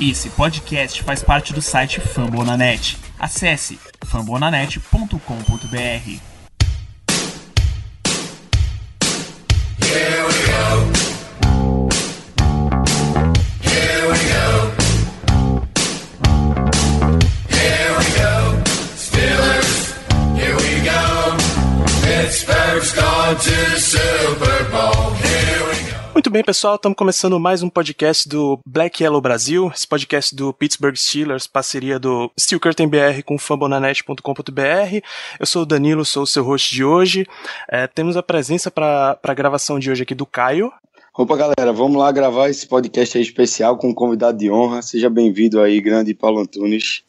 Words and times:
Esse 0.00 0.30
podcast 0.30 1.02
faz 1.02 1.24
parte 1.24 1.52
do 1.52 1.60
site 1.60 2.00
Fambonanet. 2.00 2.96
Acesse 3.18 3.80
fambonanet.com.br. 4.06 6.20
Here 9.80 10.24
we 10.24 10.46
go. 10.46 10.92
Here 13.60 14.08
Muito 26.18 26.30
bem, 26.30 26.42
pessoal, 26.42 26.74
estamos 26.74 26.98
começando 26.98 27.38
mais 27.38 27.62
um 27.62 27.68
podcast 27.68 28.28
do 28.28 28.58
Black 28.66 29.04
Yellow 29.04 29.20
Brasil, 29.20 29.70
esse 29.72 29.86
podcast 29.86 30.34
do 30.34 30.52
Pittsburgh 30.52 30.96
Steelers, 30.96 31.46
parceria 31.46 31.96
do 31.96 32.28
Steel 32.36 32.58
Curtain 32.58 32.88
BR 32.88 33.22
com 33.24 33.38
fambonanet.com.br. 33.38 35.00
Eu 35.38 35.46
sou 35.46 35.62
o 35.62 35.64
Danilo, 35.64 36.04
sou 36.04 36.24
o 36.24 36.26
seu 36.26 36.42
host 36.42 36.74
de 36.74 36.82
hoje. 36.82 37.24
É, 37.70 37.86
temos 37.86 38.16
a 38.16 38.22
presença 38.22 38.68
para 38.68 39.16
a 39.22 39.32
gravação 39.34 39.78
de 39.78 39.92
hoje 39.92 40.02
aqui 40.02 40.12
do 40.12 40.26
Caio. 40.26 40.72
Opa, 41.16 41.36
galera, 41.36 41.72
vamos 41.72 41.96
lá 41.96 42.10
gravar 42.10 42.48
esse 42.48 42.66
podcast 42.66 43.16
especial 43.16 43.78
com 43.78 43.90
um 43.90 43.94
convidado 43.94 44.38
de 44.38 44.50
honra. 44.50 44.82
Seja 44.82 45.08
bem-vindo 45.08 45.60
aí, 45.60 45.80
grande 45.80 46.14
Paulo 46.14 46.40
Antunes. 46.40 47.04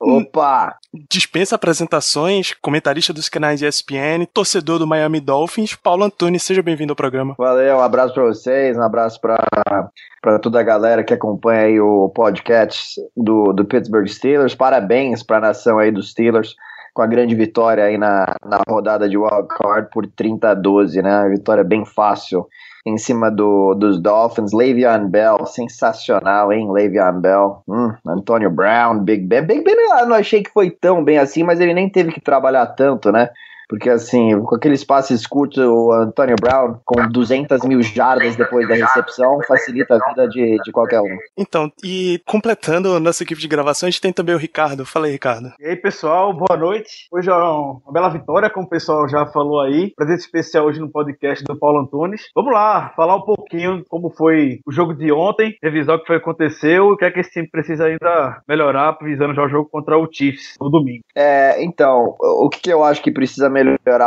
Opa! 0.00 0.76
Dispensa 1.08 1.54
apresentações, 1.54 2.54
comentarista 2.60 3.12
dos 3.12 3.28
canais 3.28 3.62
ESPN, 3.62 4.26
torcedor 4.32 4.78
do 4.78 4.86
Miami 4.86 5.20
Dolphins, 5.20 5.74
Paulo 5.74 6.04
Antunes, 6.04 6.42
seja 6.42 6.62
bem-vindo 6.62 6.92
ao 6.92 6.96
programa. 6.96 7.34
Valeu, 7.38 7.76
um 7.76 7.80
abraço 7.80 8.14
para 8.14 8.24
vocês, 8.24 8.76
um 8.76 8.82
abraço 8.82 9.20
para 9.20 10.38
toda 10.42 10.58
a 10.60 10.64
galera 10.64 11.04
que 11.04 11.14
acompanha 11.14 11.62
aí 11.62 11.80
o 11.80 12.08
podcast 12.08 13.00
do, 13.16 13.52
do 13.52 13.64
Pittsburgh 13.64 14.08
Steelers. 14.08 14.54
Parabéns 14.54 15.22
para 15.22 15.38
a 15.38 15.40
nação 15.40 15.78
aí 15.78 15.90
dos 15.90 16.10
Steelers 16.10 16.54
com 16.92 17.02
a 17.02 17.06
grande 17.06 17.34
vitória 17.34 17.84
aí 17.84 17.96
na, 17.96 18.34
na 18.44 18.60
rodada 18.68 19.08
de 19.08 19.16
wild 19.16 19.48
card 19.48 19.88
por 19.92 20.06
30 20.06 20.50
a 20.50 20.54
12, 20.54 21.00
né? 21.02 21.28
Vitória 21.28 21.62
bem 21.62 21.84
fácil 21.84 22.46
em 22.86 22.96
cima 22.96 23.30
do, 23.30 23.74
dos 23.74 24.00
Dolphins. 24.00 24.52
Le'Veon 24.52 25.08
Bell, 25.08 25.44
sensacional, 25.46 26.52
hein? 26.52 26.70
Le'Veon 26.70 27.20
Bell. 27.20 27.62
Hum, 27.68 27.92
Antonio 28.06 28.50
Brown, 28.50 29.00
Big 29.00 29.26
Ben. 29.26 29.44
Big 29.44 29.62
Ben 29.62 29.76
eu 30.00 30.06
não 30.06 30.16
achei 30.16 30.42
que 30.42 30.50
foi 30.50 30.70
tão 30.70 31.04
bem 31.04 31.18
assim, 31.18 31.42
mas 31.42 31.60
ele 31.60 31.74
nem 31.74 31.88
teve 31.88 32.12
que 32.12 32.20
trabalhar 32.20 32.66
tanto, 32.66 33.12
né? 33.12 33.30
Porque, 33.70 33.88
assim, 33.88 34.38
com 34.42 34.56
aqueles 34.56 34.82
passes 34.82 35.24
curtos, 35.28 35.64
o 35.64 35.92
Antonio 35.92 36.34
Brown, 36.40 36.80
com 36.84 37.08
200 37.08 37.64
mil 37.64 37.80
jardas 37.82 38.34
depois 38.34 38.68
da 38.68 38.74
recepção, 38.74 39.38
facilita 39.46 39.94
a 39.94 40.08
vida 40.08 40.28
de, 40.28 40.56
de 40.64 40.72
qualquer 40.72 41.00
um. 41.00 41.16
Então, 41.38 41.70
e 41.84 42.20
completando 42.26 42.98
nossa 42.98 43.22
equipe 43.22 43.40
de 43.40 43.46
gravação, 43.46 43.86
a 43.86 43.90
gente 43.90 44.00
tem 44.00 44.12
também 44.12 44.34
o 44.34 44.38
Ricardo. 44.38 44.84
Fala 44.84 45.06
aí, 45.06 45.12
Ricardo. 45.12 45.52
E 45.60 45.66
aí, 45.66 45.76
pessoal, 45.76 46.34
boa 46.34 46.58
noite. 46.58 47.06
Hoje 47.12 47.30
é 47.30 47.32
uma 47.32 47.92
bela 47.92 48.08
vitória, 48.08 48.50
como 48.50 48.66
o 48.66 48.68
pessoal 48.68 49.08
já 49.08 49.24
falou 49.26 49.60
aí. 49.60 49.92
Presente 49.94 50.20
especial 50.20 50.66
hoje 50.66 50.80
no 50.80 50.90
podcast 50.90 51.44
do 51.44 51.56
Paulo 51.56 51.78
Antunes. 51.78 52.28
Vamos 52.34 52.52
lá, 52.52 52.92
falar 52.96 53.14
um 53.14 53.22
pouquinho 53.22 53.84
como 53.88 54.10
foi 54.10 54.58
o 54.66 54.72
jogo 54.72 54.94
de 54.94 55.12
ontem, 55.12 55.56
revisar 55.62 55.94
o 55.94 56.00
que 56.00 56.08
foi 56.08 56.16
que 56.16 56.22
aconteceu 56.22 56.88
e 56.88 56.92
o 56.92 56.96
que 56.96 57.04
é 57.04 57.10
que 57.12 57.20
esse 57.20 57.30
time 57.30 57.48
precisa 57.48 57.84
ainda 57.84 58.42
melhorar, 58.48 58.98
visando 59.00 59.32
já 59.32 59.44
o 59.44 59.48
jogo 59.48 59.68
contra 59.70 59.96
o 59.96 60.08
Chiefs 60.10 60.56
no 60.60 60.68
domingo. 60.68 61.04
É, 61.14 61.62
então, 61.62 62.16
o 62.18 62.48
que, 62.48 62.60
que 62.60 62.72
eu 62.72 62.82
acho 62.82 63.00
que 63.00 63.12
precisa 63.12 63.48
melhorar? 63.48 63.59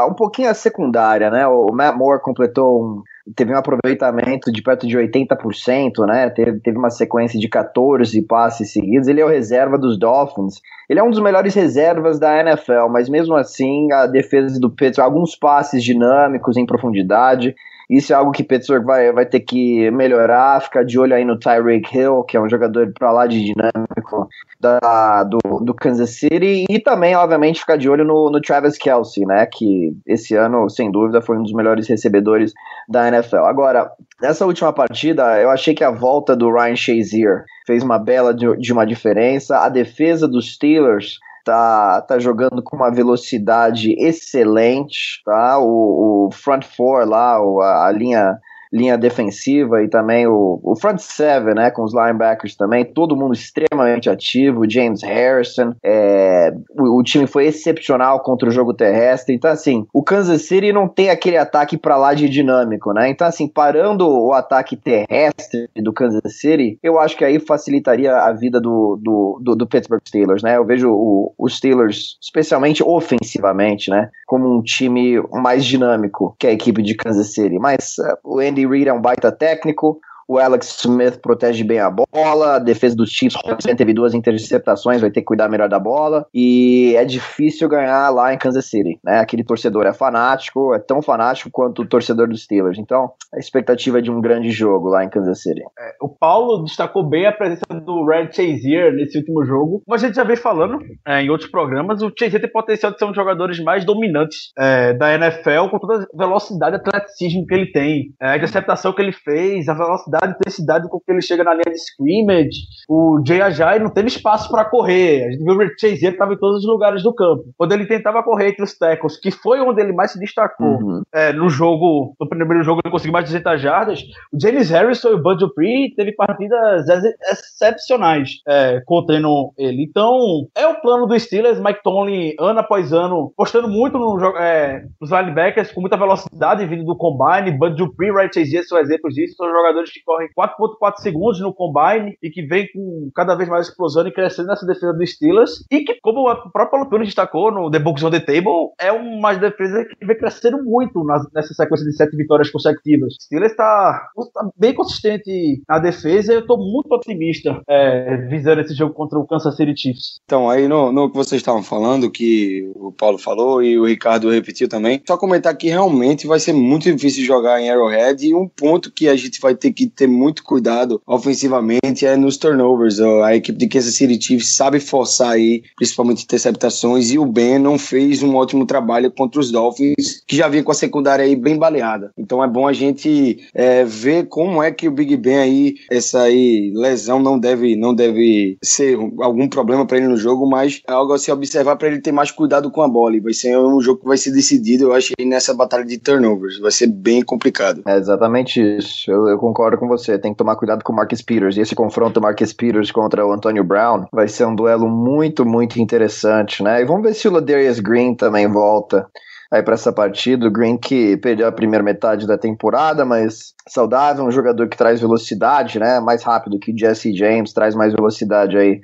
Um 0.07 0.13
pouquinho 0.13 0.49
a 0.49 0.53
secundária, 0.53 1.29
né? 1.29 1.47
O 1.47 1.71
Matt 1.71 1.95
Moore 1.95 2.21
completou 2.21 2.83
um, 2.83 3.03
teve 3.35 3.53
um 3.53 3.57
aproveitamento 3.57 4.51
de 4.51 4.61
perto 4.61 4.85
de 4.85 4.97
80%, 4.97 6.05
né? 6.05 6.29
Teve, 6.29 6.59
teve 6.59 6.77
uma 6.77 6.89
sequência 6.89 7.39
de 7.39 7.47
14 7.47 8.21
passes 8.23 8.71
seguidos. 8.71 9.07
Ele 9.07 9.21
é 9.21 9.25
o 9.25 9.29
reserva 9.29 9.77
dos 9.77 9.97
Dolphins. 9.97 10.55
Ele 10.89 10.99
é 10.99 11.03
um 11.03 11.09
dos 11.09 11.21
melhores 11.21 11.53
reservas 11.53 12.19
da 12.19 12.39
NFL, 12.39 12.89
mas 12.89 13.07
mesmo 13.07 13.35
assim 13.35 13.91
a 13.91 14.05
defesa 14.05 14.59
do 14.59 14.69
Pittsburgh, 14.69 15.05
alguns 15.05 15.35
passes 15.35 15.83
dinâmicos 15.83 16.57
em 16.57 16.65
profundidade. 16.65 17.55
Isso 17.89 18.13
é 18.13 18.15
algo 18.15 18.31
que 18.31 18.43
Pittsburgh 18.43 18.85
vai, 18.85 19.11
vai 19.11 19.25
ter 19.25 19.41
que 19.41 19.89
melhorar, 19.91 20.61
ficar 20.61 20.83
de 20.83 20.97
olho 20.99 21.13
aí 21.13 21.25
no 21.25 21.37
Tyreek 21.37 21.95
Hill, 21.95 22.23
que 22.23 22.37
é 22.37 22.41
um 22.41 22.49
jogador 22.49 22.91
para 22.97 23.11
lá 23.11 23.27
de 23.27 23.43
dinâmico 23.43 24.27
da, 24.59 25.23
do, 25.23 25.59
do 25.59 25.73
Kansas 25.73 26.11
City, 26.11 26.65
e 26.69 26.79
também, 26.79 27.15
obviamente, 27.15 27.59
ficar 27.59 27.77
de 27.77 27.89
olho 27.89 28.05
no, 28.05 28.29
no 28.29 28.41
Travis 28.41 28.77
Kelsey, 28.77 29.25
né, 29.25 29.45
que 29.45 29.95
esse 30.07 30.35
ano, 30.35 30.69
sem 30.69 30.91
dúvida, 30.91 31.21
foi 31.21 31.37
um 31.37 31.43
dos 31.43 31.53
melhores 31.53 31.87
recebedores 31.87 32.53
da 32.87 33.07
NFL. 33.07 33.45
Agora, 33.45 33.91
nessa 34.21 34.45
última 34.45 34.71
partida, 34.71 35.39
eu 35.41 35.49
achei 35.49 35.73
que 35.73 35.83
a 35.83 35.91
volta 35.91 36.35
do 36.35 36.51
Ryan 36.51 36.75
Shazier 36.75 37.43
fez 37.65 37.83
uma 37.83 37.99
bela 37.99 38.33
de, 38.33 38.55
de 38.57 38.71
uma 38.71 38.85
diferença, 38.85 39.59
a 39.59 39.69
defesa 39.69 40.27
dos 40.27 40.53
Steelers 40.53 41.19
tá, 41.43 42.01
tá 42.01 42.19
jogando 42.19 42.61
com 42.63 42.75
uma 42.75 42.91
velocidade 42.91 43.95
excelente, 43.99 45.21
tá? 45.25 45.59
O, 45.59 46.27
o 46.27 46.31
front 46.31 46.63
four 46.63 47.07
lá, 47.07 47.37
a, 47.37 47.87
a 47.87 47.91
linha 47.91 48.39
linha 48.73 48.97
defensiva 48.97 49.83
e 49.83 49.87
também 49.87 50.25
o, 50.25 50.59
o 50.63 50.75
front 50.75 50.97
seven, 50.97 51.53
né, 51.53 51.69
com 51.69 51.83
os 51.83 51.93
linebackers 51.93 52.55
também, 52.55 52.83
todo 52.83 53.15
mundo 53.15 53.33
extremamente 53.33 54.09
ativo, 54.09 54.67
James 54.67 55.03
Harrison, 55.03 55.75
é, 55.83 56.51
o, 56.71 56.99
o, 56.99 57.03
time 57.03 57.27
foi 57.27 57.45
excepcional 57.45 58.21
contra 58.21 58.49
o 58.49 58.51
jogo 58.51 58.73
terrestre, 58.73 59.35
então 59.35 59.51
assim, 59.51 59.85
o 59.93 60.03
Kansas 60.03 60.41
City 60.41 60.73
não 60.73 60.87
tem 60.87 61.11
aquele 61.11 61.37
ataque 61.37 61.77
para 61.77 61.95
lá 61.95 62.15
de 62.15 62.27
dinâmico, 62.27 62.91
né, 62.93 63.09
então 63.09 63.27
assim, 63.27 63.47
parando 63.47 64.09
o 64.09 64.33
ataque 64.33 64.75
terrestre 64.75 65.69
do 65.75 65.93
Kansas 65.93 66.39
City, 66.39 66.79
eu 66.81 66.99
acho 66.99 67.15
que 67.15 67.23
aí 67.23 67.39
facilitaria 67.39 68.15
a 68.15 68.33
vida 68.33 68.59
do, 68.59 68.99
do, 68.99 69.39
do, 69.39 69.55
do 69.55 69.67
Pittsburgh 69.67 70.01
Steelers, 70.07 70.41
né, 70.41 70.57
eu 70.57 70.65
vejo 70.65 70.91
os 71.37 71.57
Steelers, 71.57 72.17
especialmente 72.19 72.81
ofensivamente, 72.83 73.91
né, 73.91 74.09
como 74.25 74.51
um 74.51 74.63
time 74.63 75.21
mais 75.31 75.63
dinâmico 75.63 76.35
que 76.39 76.47
a 76.47 76.51
equipe 76.51 76.81
de 76.81 76.95
Kansas 76.95 77.33
City, 77.33 77.59
mas 77.59 77.97
uh, 77.99 78.17
o 78.23 78.39
Andy 78.39 78.62
Reid 78.65 78.87
é 78.87 78.93
um 78.93 79.01
baita 79.01 79.31
técnico, 79.31 79.99
o 80.27 80.37
Alex 80.37 80.79
Smith 80.79 81.19
protege 81.21 81.63
bem 81.63 81.79
a 81.79 81.89
bola, 81.89 82.55
a 82.55 82.59
defesa 82.59 82.95
dos 82.95 83.09
Chiefs 83.09 83.37
teve 83.77 83.93
duas 83.93 84.13
interceptações, 84.13 85.01
vai 85.01 85.11
ter 85.11 85.21
que 85.21 85.25
cuidar 85.25 85.49
melhor 85.49 85.69
da 85.69 85.79
bola, 85.79 86.25
e 86.33 86.95
é 86.95 87.05
difícil 87.05 87.67
ganhar 87.67 88.09
lá 88.09 88.33
em 88.33 88.37
Kansas 88.37 88.65
City, 88.65 88.99
né? 89.03 89.19
Aquele 89.19 89.43
torcedor 89.43 89.85
é 89.85 89.93
fanático, 89.93 90.73
é 90.73 90.79
tão 90.79 91.01
fanático 91.01 91.49
quanto 91.51 91.81
o 91.81 91.85
torcedor 91.85 92.27
dos 92.27 92.43
Steelers, 92.43 92.77
então 92.77 93.11
a 93.33 93.39
expectativa 93.39 93.99
é 93.99 94.01
de 94.01 94.11
um 94.11 94.21
grande 94.21 94.51
jogo 94.51 94.89
lá 94.89 95.03
em 95.03 95.09
Kansas 95.09 95.41
City. 95.41 95.61
É, 95.61 95.95
o 96.01 96.09
Paulo 96.09 96.63
destacou 96.63 97.03
bem 97.03 97.25
a 97.25 97.31
presença 97.31 97.63
do 97.69 98.05
Red 98.05 98.31
Chazier 98.31 98.93
nesse 98.93 99.17
último 99.17 99.43
jogo, 99.45 99.81
como 99.85 99.95
a 99.95 99.97
gente 99.97 100.15
já 100.15 100.23
vem 100.23 100.35
falando 100.35 100.79
é, 101.05 101.21
em 101.21 101.29
outros 101.29 101.49
programas, 101.49 102.01
o 102.01 102.11
Chazier 102.17 102.41
tem 102.41 102.51
potencial 102.51 102.91
de 102.91 102.97
ser 102.97 103.05
um 103.05 103.09
dos 103.09 103.15
jogadores 103.15 103.59
mais 103.59 103.85
dominantes 103.85 104.51
é, 104.57 104.93
da 104.93 105.13
NFL, 105.15 105.69
com 105.69 105.79
toda 105.79 106.03
a 106.03 106.17
velocidade 106.17 106.75
e 106.75 106.79
atleticismo 106.79 107.45
que 107.45 107.53
ele 107.53 107.71
tem, 107.71 108.13
é, 108.21 108.29
a 108.29 108.37
interceptação 108.37 108.93
que 108.93 109.01
ele 109.01 109.11
fez, 109.11 109.67
a 109.67 109.73
velocidade 109.73 110.12
velocidade, 110.13 110.35
intensidade 110.39 110.89
com 110.89 110.99
que 110.99 111.11
ele 111.11 111.21
chega 111.21 111.43
na 111.43 111.53
linha 111.53 111.63
de 111.67 111.75
scrimmage. 111.75 112.57
O 112.87 113.21
Jay 113.25 113.41
Ajay 113.41 113.79
não 113.79 113.89
teve 113.89 114.07
espaço 114.07 114.49
para 114.49 114.65
correr. 114.65 115.25
A 115.27 115.31
gente 115.31 115.43
viu 115.43 115.53
o 115.55 115.57
Rick 115.57 115.79
Chazier 115.79 115.99
que 116.11 116.15
estava 116.15 116.33
em 116.33 116.37
todos 116.37 116.59
os 116.59 116.67
lugares 116.67 117.03
do 117.03 117.13
campo. 117.13 117.43
Quando 117.57 117.71
ele 117.73 117.85
tentava 117.85 118.23
correr 118.23 118.49
entre 118.49 118.63
os 118.63 118.77
tackles, 118.77 119.19
que 119.19 119.31
foi 119.31 119.59
onde 119.61 119.81
ele 119.81 119.93
mais 119.93 120.11
se 120.11 120.19
destacou 120.19 120.63
Uhum. 120.63 121.01
é, 121.13 121.31
no 121.33 121.49
jogo, 121.49 122.13
no 122.19 122.27
primeiro 122.29 122.63
jogo 122.63 122.81
ele 122.83 122.91
conseguiu 122.91 123.13
mais 123.13 123.25
de 123.25 123.31
200 123.31 123.61
jardas. 123.61 124.01
O 124.31 124.39
James 124.41 124.69
Harrison 124.69 125.09
e 125.09 125.13
o 125.13 125.21
Bud 125.21 125.39
Dupree 125.39 125.93
teve 125.95 126.11
partidas 126.13 126.87
ex- 126.87 127.15
excepcionais 127.31 128.29
é, 128.47 128.81
contendo 128.85 129.51
ele. 129.57 129.83
Então, 129.83 130.47
é 130.55 130.67
o 130.67 130.79
plano 130.81 131.05
do 131.07 131.19
Steelers, 131.19 131.59
Mike 131.59 131.81
Tomlin, 131.83 132.33
ano 132.39 132.59
após 132.59 132.91
ano, 132.93 133.33
postando 133.35 133.67
muito 133.67 133.97
no, 133.97 134.19
é, 134.37 134.83
nos 134.99 135.11
linebackers 135.11 135.71
com 135.71 135.81
muita 135.81 135.97
velocidade 135.97 136.65
vindo 136.65 136.83
do 136.85 136.95
combine. 136.97 137.57
Bud 137.57 137.75
Dupree, 137.75 138.11
Ray 138.11 138.29
Chazier 138.33 138.63
são 138.65 138.77
exemplos 138.79 139.13
disso. 139.13 139.35
São 139.35 139.49
jogadores 139.51 139.91
que 139.91 140.01
correm 140.05 140.29
4.4 140.37 140.97
segundos 140.97 141.39
no 141.39 141.53
combine 141.53 142.17
e 142.21 142.29
que 142.29 142.43
vem 142.43 142.67
com 142.73 143.09
cada 143.15 143.35
vez 143.35 143.49
mais 143.49 143.67
explosão 143.67 144.07
e 144.07 144.11
crescendo 144.11 144.47
nessa 144.47 144.65
defesa 144.65 144.93
do 144.93 145.05
Steelers. 145.05 145.63
E 145.71 145.81
que, 145.81 145.99
como 146.01 146.29
o 146.29 146.51
próprio 146.51 146.83
Lupino 146.83 147.03
destacou 147.03 147.51
no 147.51 147.69
The 147.69 147.79
Books 147.79 148.03
on 148.03 148.11
the 148.11 148.19
Table, 148.19 148.71
é 148.79 148.91
uma 148.91 149.33
defesa 149.33 149.85
que 149.85 150.05
vem 150.05 150.17
crescendo 150.17 150.63
muito 150.63 151.03
nessa 151.33 151.53
sequência 151.53 151.85
de 151.85 151.95
sete 151.95 152.15
vitórias 152.15 152.49
consecutivas. 152.49 153.15
Steelers 153.21 153.51
está 153.51 154.09
tá 154.33 154.49
bem 154.57 154.73
consistente 154.73 155.61
na 155.67 155.79
defesa 155.79 156.33
e 156.33 156.35
eu 156.35 156.41
estou 156.41 156.57
muito 156.57 156.93
otimista 156.93 157.61
é, 157.67 158.17
visando 158.27 158.61
esse 158.61 158.73
jogo 158.73 158.93
contra 158.93 159.19
o 159.19 159.27
Kansas 159.27 159.55
City 159.55 159.73
Chiefs. 159.75 160.19
Então, 160.25 160.49
aí 160.49 160.67
no, 160.67 160.91
no 160.91 161.09
que 161.09 161.17
vocês 161.17 161.41
estavam 161.41 161.63
falando, 161.63 162.11
que 162.11 162.71
o 162.75 162.91
Paulo 162.91 163.17
falou 163.17 163.61
e 163.61 163.77
o 163.77 163.85
Ricardo 163.85 164.29
repetiu 164.29 164.67
também, 164.67 165.01
só 165.07 165.17
comentar 165.17 165.55
que 165.55 165.69
realmente 165.69 166.27
vai 166.27 166.39
ser 166.39 166.53
muito 166.53 166.91
difícil 166.91 167.25
jogar 167.25 167.61
em 167.61 167.69
Arrowhead 167.69 168.25
e 168.25 168.33
um 168.33 168.47
ponto 168.47 168.91
que 168.91 169.07
a 169.07 169.15
gente 169.15 169.39
vai 169.39 169.55
ter 169.55 169.71
que 169.71 169.87
ter 169.95 170.07
muito 170.07 170.43
cuidado 170.43 171.01
ofensivamente 171.05 172.05
é 172.05 172.15
nos 172.15 172.37
turnovers. 172.37 172.99
A 172.99 173.35
equipe 173.35 173.57
de 173.57 173.67
Kansas 173.67 173.95
City 173.95 174.21
Chiefs 174.21 174.55
sabe 174.55 174.79
forçar 174.79 175.31
aí, 175.31 175.63
principalmente 175.75 176.23
interceptações, 176.23 177.11
e 177.11 177.19
o 177.19 177.25
Ben 177.25 177.59
não 177.59 177.77
fez 177.77 178.23
um 178.23 178.35
ótimo 178.35 178.65
trabalho 178.65 179.11
contra 179.11 179.39
os 179.39 179.51
Dolphins, 179.51 180.23
que 180.27 180.35
já 180.35 180.47
vinha 180.47 180.63
com 180.63 180.71
a 180.71 180.75
secundária 180.75 181.25
aí 181.25 181.35
bem 181.35 181.57
baleada. 181.57 182.11
Então 182.17 182.43
é 182.43 182.47
bom 182.47 182.67
a 182.67 182.73
gente 182.73 183.39
é, 183.53 183.83
ver 183.83 184.27
como 184.27 184.61
é 184.61 184.71
que 184.71 184.87
o 184.87 184.91
Big 184.91 185.15
Ben 185.17 185.37
aí, 185.37 185.75
essa 185.91 186.23
aí 186.23 186.71
lesão 186.75 187.19
não 187.19 187.37
deve, 187.37 187.75
não 187.75 187.93
deve 187.93 188.57
ser 188.63 188.97
algum 189.19 189.47
problema 189.47 189.85
para 189.85 189.97
ele 189.97 190.07
no 190.07 190.17
jogo, 190.17 190.45
mas 190.45 190.81
é 190.87 190.91
algo 190.91 191.13
a 191.13 191.19
se 191.19 191.31
observar 191.31 191.75
para 191.75 191.87
ele 191.87 192.01
ter 192.01 192.11
mais 192.11 192.31
cuidado 192.31 192.71
com 192.71 192.81
a 192.81 192.87
bola. 192.87 193.15
E 193.15 193.19
vai 193.19 193.33
ser 193.33 193.57
um 193.57 193.81
jogo 193.81 194.01
que 194.01 194.07
vai 194.07 194.17
ser 194.17 194.31
decidido, 194.31 194.85
eu 194.85 194.93
acho, 194.93 195.13
nessa 195.19 195.53
batalha 195.53 195.85
de 195.85 195.97
turnovers. 195.97 196.59
Vai 196.59 196.71
ser 196.71 196.87
bem 196.87 197.21
complicado. 197.21 197.81
É 197.85 197.97
exatamente 197.97 198.61
isso. 198.61 199.09
Eu, 199.09 199.27
eu 199.27 199.37
concordo 199.37 199.77
com 199.83 199.97
você. 199.97 200.17
Tem 200.17 200.31
que 200.31 200.37
tomar 200.37 200.55
cuidado 200.55 200.83
com 200.83 200.93
o 200.93 200.95
Marcus 200.95 201.21
Peters. 201.21 201.57
E 201.57 201.61
esse 201.61 201.75
confronto 201.75 202.21
Marcus 202.21 202.53
Peters 202.53 202.91
contra 202.91 203.25
o 203.25 203.31
Antonio 203.31 203.63
Brown 203.63 204.05
vai 204.11 204.27
ser 204.27 204.45
um 204.45 204.55
duelo 204.55 204.87
muito, 204.89 205.45
muito 205.45 205.79
interessante, 205.79 206.63
né? 206.63 206.81
E 206.81 206.85
vamos 206.85 207.03
ver 207.03 207.13
se 207.13 207.27
o 207.27 207.31
Ladarius 207.31 207.79
Green 207.79 208.15
também 208.15 208.47
volta 208.47 209.07
aí 209.51 209.61
para 209.61 209.75
essa 209.75 209.93
partida. 209.93 210.47
O 210.47 210.51
Green 210.51 210.77
que 210.77 211.17
perdeu 211.17 211.47
a 211.47 211.51
primeira 211.51 211.83
metade 211.83 212.25
da 212.25 212.37
temporada, 212.37 213.05
mas 213.05 213.53
saudável, 213.67 214.25
um 214.25 214.31
jogador 214.31 214.67
que 214.67 214.77
traz 214.77 214.99
velocidade, 214.99 215.79
né? 215.79 215.99
Mais 215.99 216.23
rápido 216.23 216.59
que 216.59 216.75
Jesse 216.75 217.15
James, 217.15 217.53
traz 217.53 217.75
mais 217.75 217.93
velocidade 217.93 218.57
aí 218.57 218.79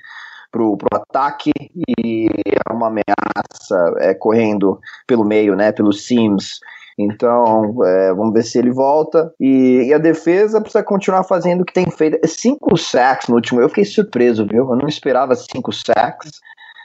pro, 0.52 0.78
pro 0.78 0.88
ataque 0.94 1.52
e 1.98 2.28
é 2.46 2.74
uma 2.74 2.88
ameaça 2.88 3.96
é, 4.00 4.14
correndo 4.14 4.80
pelo 5.08 5.26
meio, 5.26 5.56
né? 5.56 5.72
Pelos 5.72 6.06
seams. 6.06 6.60
Então, 7.00 7.74
é, 7.86 8.14
vamos 8.14 8.34
ver 8.34 8.44
se 8.44 8.60
ele 8.60 8.72
volta. 8.72 9.34
E, 9.40 9.88
e, 9.88 9.94
a 9.94 9.98
defesa 9.98 10.60
precisa 10.60 10.84
continuar 10.84 11.24
fazendo 11.24 11.62
o 11.62 11.66
que 11.66 11.72
tem 11.72 11.90
feito. 11.90 12.20
Cinco 12.28 12.76
sacks 12.76 13.30
no 13.30 13.36
último. 13.36 13.62
Eu 13.62 13.70
fiquei 13.70 13.86
surpreso, 13.86 14.46
viu? 14.46 14.70
Eu 14.70 14.76
não 14.76 14.88
esperava 14.88 15.34
cinco 15.34 15.72
sacks. 15.72 16.42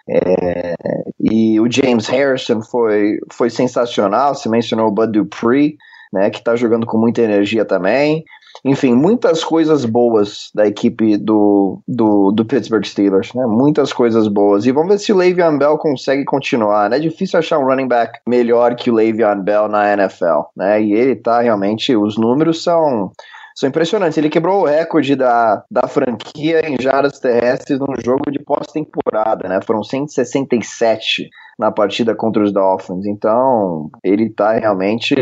É, 0.08 0.74
e 1.18 1.58
o 1.58 1.68
James 1.68 2.06
Harrison 2.06 2.62
foi, 2.62 3.18
foi 3.32 3.50
sensacional. 3.50 4.36
Você 4.36 4.48
mencionou 4.48 4.86
o 4.86 4.92
Bud 4.92 5.10
Dupree, 5.10 5.76
né, 6.12 6.30
que 6.30 6.38
está 6.38 6.54
jogando 6.54 6.86
com 6.86 6.96
muita 6.96 7.20
energia 7.20 7.64
também. 7.64 8.22
Enfim, 8.64 8.94
muitas 8.94 9.42
coisas 9.42 9.84
boas 9.84 10.50
da 10.54 10.66
equipe 10.66 11.16
do, 11.16 11.80
do, 11.88 12.30
do 12.30 12.44
Pittsburgh 12.44 12.84
Steelers, 12.84 13.32
né? 13.34 13.46
Muitas 13.46 13.92
coisas 13.92 14.28
boas. 14.28 14.66
E 14.66 14.72
vamos 14.72 14.88
ver 14.88 14.98
se 14.98 15.12
o 15.12 15.16
Le'Veon 15.16 15.58
Bell 15.58 15.78
consegue 15.78 16.24
continuar, 16.24 16.90
né? 16.90 16.96
É 16.96 17.00
difícil 17.00 17.38
achar 17.38 17.58
um 17.58 17.66
running 17.66 17.88
back 17.88 18.20
melhor 18.26 18.74
que 18.74 18.90
o 18.90 18.94
Le'Veon 18.94 19.40
Bell 19.42 19.68
na 19.68 19.92
NFL, 19.92 20.42
né? 20.56 20.82
E 20.82 20.92
ele 20.92 21.16
tá 21.16 21.40
realmente, 21.40 21.96
os 21.96 22.16
números 22.16 22.62
são 22.62 23.10
são 23.54 23.68
impressionantes. 23.68 24.18
Ele 24.18 24.28
quebrou 24.28 24.62
o 24.62 24.66
recorde 24.66 25.14
da, 25.14 25.62
da 25.70 25.86
franquia 25.86 26.68
em 26.68 26.76
jardas 26.80 27.20
terrestres 27.20 27.78
num 27.78 27.94
jogo 28.04 28.30
de 28.30 28.40
pós-temporada, 28.40 29.48
né? 29.48 29.60
Foram 29.62 29.82
167 29.82 31.30
na 31.58 31.70
partida 31.70 32.14
contra 32.14 32.42
os 32.42 32.52
Dolphins. 32.52 33.06
Então, 33.06 33.88
ele 34.02 34.28
tá 34.28 34.52
realmente 34.54 35.14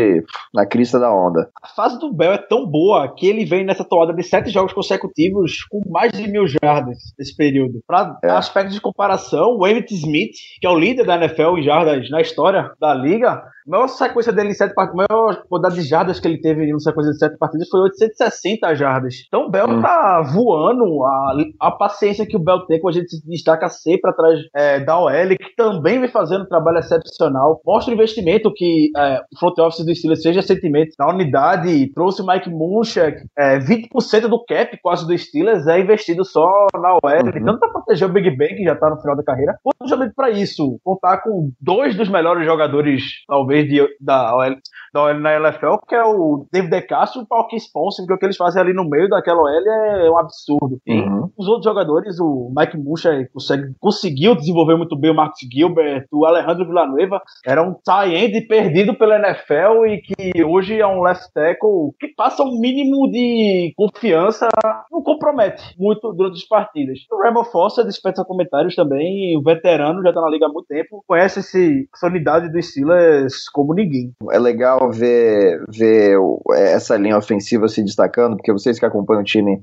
na 0.53 0.65
crista 0.65 0.99
da 0.99 1.13
onda. 1.13 1.49
A 1.61 1.67
fase 1.67 1.99
do 1.99 2.11
Bell 2.11 2.33
é 2.33 2.37
tão 2.37 2.65
boa 2.65 3.13
que 3.13 3.27
ele 3.27 3.45
vem 3.45 3.63
nessa 3.63 3.83
toada 3.83 4.13
de 4.13 4.23
sete 4.23 4.49
jogos 4.49 4.73
consecutivos 4.73 5.63
com 5.69 5.81
mais 5.89 6.11
de 6.11 6.27
mil 6.27 6.47
jardas 6.47 6.97
nesse 7.17 7.35
período. 7.35 7.81
Para 7.85 8.17
é. 8.23 8.31
aspectos 8.31 8.73
de 8.73 8.81
comparação, 8.81 9.57
o 9.57 9.67
Emmitt 9.67 9.93
Smith, 9.93 10.35
que 10.59 10.65
é 10.65 10.69
o 10.69 10.77
líder 10.77 11.05
da 11.05 11.15
NFL 11.15 11.57
em 11.57 11.63
jardas 11.63 12.09
na 12.09 12.21
história 12.21 12.71
da 12.79 12.93
liga, 12.93 13.43
maior 13.65 13.87
sequência 13.87 14.31
dele 14.31 14.49
em 14.49 14.53
sete 14.53 14.73
partidas, 14.73 15.05
a 15.09 15.13
maior 15.13 15.43
quantidade 15.47 15.75
de 15.75 15.87
jardas 15.87 16.19
que 16.19 16.27
ele 16.27 16.39
teve 16.39 16.69
em 16.69 16.79
sequência 16.79 17.11
de 17.11 17.17
sete 17.17 17.37
partidas 17.37 17.67
foi 17.69 17.81
860 17.81 18.75
jardas. 18.75 19.15
Então 19.27 19.45
o 19.47 19.49
Bell 19.49 19.69
hum. 19.69 19.81
tá 19.81 20.21
voando. 20.21 21.03
A, 21.03 21.35
a 21.59 21.71
paciência 21.71 22.25
que 22.25 22.35
o 22.35 22.39
Bell 22.39 22.65
tem, 22.65 22.79
quando 22.79 22.95
a 22.95 22.99
gente 22.99 23.09
se 23.09 23.27
destaca 23.27 23.67
sempre 23.69 24.11
atrás 24.11 24.39
é, 24.55 24.79
da 24.79 24.99
OL, 24.99 25.29
que 25.29 25.55
também 25.55 25.99
vem 25.99 26.09
fazendo 26.09 26.43
um 26.43 26.47
trabalho 26.47 26.79
excepcional. 26.79 27.61
Mostra 27.65 27.91
o 27.91 27.95
investimento 27.95 28.53
que 28.53 28.91
é, 28.95 29.21
o 29.33 29.39
front 29.39 29.57
office 29.59 29.85
do 29.85 29.95
Steelers 29.95 30.21
fez 30.21 30.35
recentemente 30.35 30.95
na 30.99 31.09
unidade. 31.09 31.91
Trouxe 31.93 32.21
o 32.21 32.25
Mike 32.25 32.49
Munchak. 32.49 33.23
É, 33.37 33.59
20% 33.59 34.27
do 34.27 34.43
cap 34.43 34.77
quase 34.81 35.07
do 35.07 35.17
Steelers 35.17 35.67
é 35.67 35.79
investido 35.79 36.25
só 36.25 36.67
na 36.75 36.93
OL. 36.93 36.99
Uhum. 37.03 37.45
Tanto 37.45 37.59
para 37.59 37.69
proteger 37.69 38.09
o 38.09 38.13
Big 38.13 38.35
Ben, 38.35 38.55
que 38.55 38.63
já 38.63 38.75
tá 38.75 38.89
no 38.89 38.99
final 38.99 39.15
da 39.15 39.23
carreira, 39.23 39.57
quanto 39.63 39.77
justamente 39.81 40.13
para 40.15 40.29
isso. 40.29 40.79
Contar 40.83 41.21
com 41.21 41.51
dois 41.59 41.95
dos 41.95 42.09
melhores 42.09 42.45
jogadores, 42.45 43.03
talvez 43.27 43.52
de, 43.61 43.87
da, 43.99 44.35
OL, 44.35 44.55
da 44.93 45.03
OL 45.03 45.19
na 45.19 45.31
LFL, 45.31 45.77
que 45.87 45.95
é 45.95 46.03
o 46.03 46.47
David 46.51 46.71
DeCastro 46.71 47.21
e 47.21 47.23
o 47.23 47.27
Paul 47.27 47.47
Sponson, 47.53 48.05
que 48.05 48.13
o 48.13 48.17
que 48.17 48.25
eles 48.25 48.37
fazem 48.37 48.61
ali 48.61 48.73
no 48.73 48.89
meio 48.89 49.09
daquela 49.09 49.41
OL 49.41 49.49
é 49.49 50.09
um 50.09 50.17
absurdo. 50.17 50.79
Uhum. 50.87 51.29
os 51.37 51.47
outros 51.47 51.65
jogadores, 51.65 52.19
o 52.19 52.51
Mike 52.55 52.77
Musha 52.77 53.27
consegue, 53.33 53.73
conseguiu 53.79 54.35
desenvolver 54.35 54.75
muito 54.75 54.97
bem 54.97 55.11
o 55.11 55.15
Marcus 55.15 55.47
Gilbert, 55.51 56.05
o 56.11 56.25
Alejandro 56.25 56.65
Villanueva, 56.65 57.21
era 57.45 57.61
um 57.61 57.73
tie-end 57.73 58.47
perdido 58.47 58.95
pela 58.95 59.17
NFL 59.17 59.85
e 59.87 60.01
que 60.01 60.43
hoje 60.43 60.79
é 60.79 60.87
um 60.87 61.01
left 61.01 61.31
tackle 61.33 61.91
que 61.99 62.07
passa 62.15 62.43
um 62.43 62.59
mínimo 62.59 63.09
de 63.11 63.73
confiança, 63.75 64.47
não 64.91 65.01
compromete 65.01 65.63
muito 65.77 66.11
durante 66.13 66.35
as 66.35 66.47
partidas. 66.47 66.99
O 67.11 67.21
Rebel 67.21 67.43
Foster 67.45 67.85
dispensa 67.85 68.23
comentários 68.25 68.75
também, 68.75 69.37
o 69.37 69.43
veterano 69.43 70.01
já 70.01 70.13
tá 70.13 70.21
na 70.21 70.29
liga 70.29 70.45
há 70.45 70.49
muito 70.49 70.67
tempo, 70.67 71.03
conhece 71.07 71.39
esse, 71.39 71.87
essa 71.93 72.07
unidade 72.07 72.51
dos 72.51 72.69
Steelers 72.69 73.42
como 73.51 73.73
ninguém. 73.73 74.13
É 74.31 74.39
legal 74.39 74.91
ver, 74.91 75.63
ver 75.69 76.17
essa 76.55 76.97
linha 76.97 77.17
ofensiva 77.17 77.67
se 77.67 77.83
destacando, 77.83 78.35
porque 78.35 78.51
vocês 78.51 78.79
que 78.79 78.85
acompanham 78.85 79.21
o 79.21 79.25
time 79.25 79.61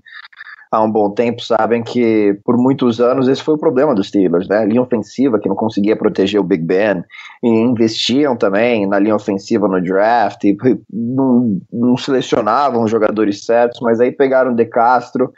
há 0.71 0.83
um 0.83 0.91
bom 0.91 1.11
tempo 1.11 1.43
sabem 1.43 1.83
que 1.83 2.39
por 2.45 2.57
muitos 2.57 3.01
anos 3.01 3.27
esse 3.27 3.43
foi 3.43 3.55
o 3.55 3.59
problema 3.59 3.95
dos 3.95 4.09
Steelers, 4.09 4.49
né? 4.49 4.59
A 4.59 4.65
linha 4.65 4.83
ofensiva 4.83 5.39
que 5.39 5.49
não 5.49 5.57
conseguia 5.57 5.97
proteger 5.97 6.41
o 6.41 6.45
Big 6.45 6.63
Ben 6.63 7.03
e 7.43 7.49
investiam 7.49 8.37
também 8.37 8.87
na 8.87 8.99
linha 8.99 9.17
ofensiva 9.17 9.67
no 9.67 9.83
draft 9.83 10.45
e 10.45 10.57
não, 10.93 11.61
não 11.73 11.97
selecionavam 11.97 12.85
os 12.85 12.91
jogadores 12.91 13.45
certos, 13.45 13.81
mas 13.81 14.01
aí 14.01 14.13
pegaram 14.13 14.53
o 14.53 14.57
De 14.57 14.65
Castro, 14.65 15.33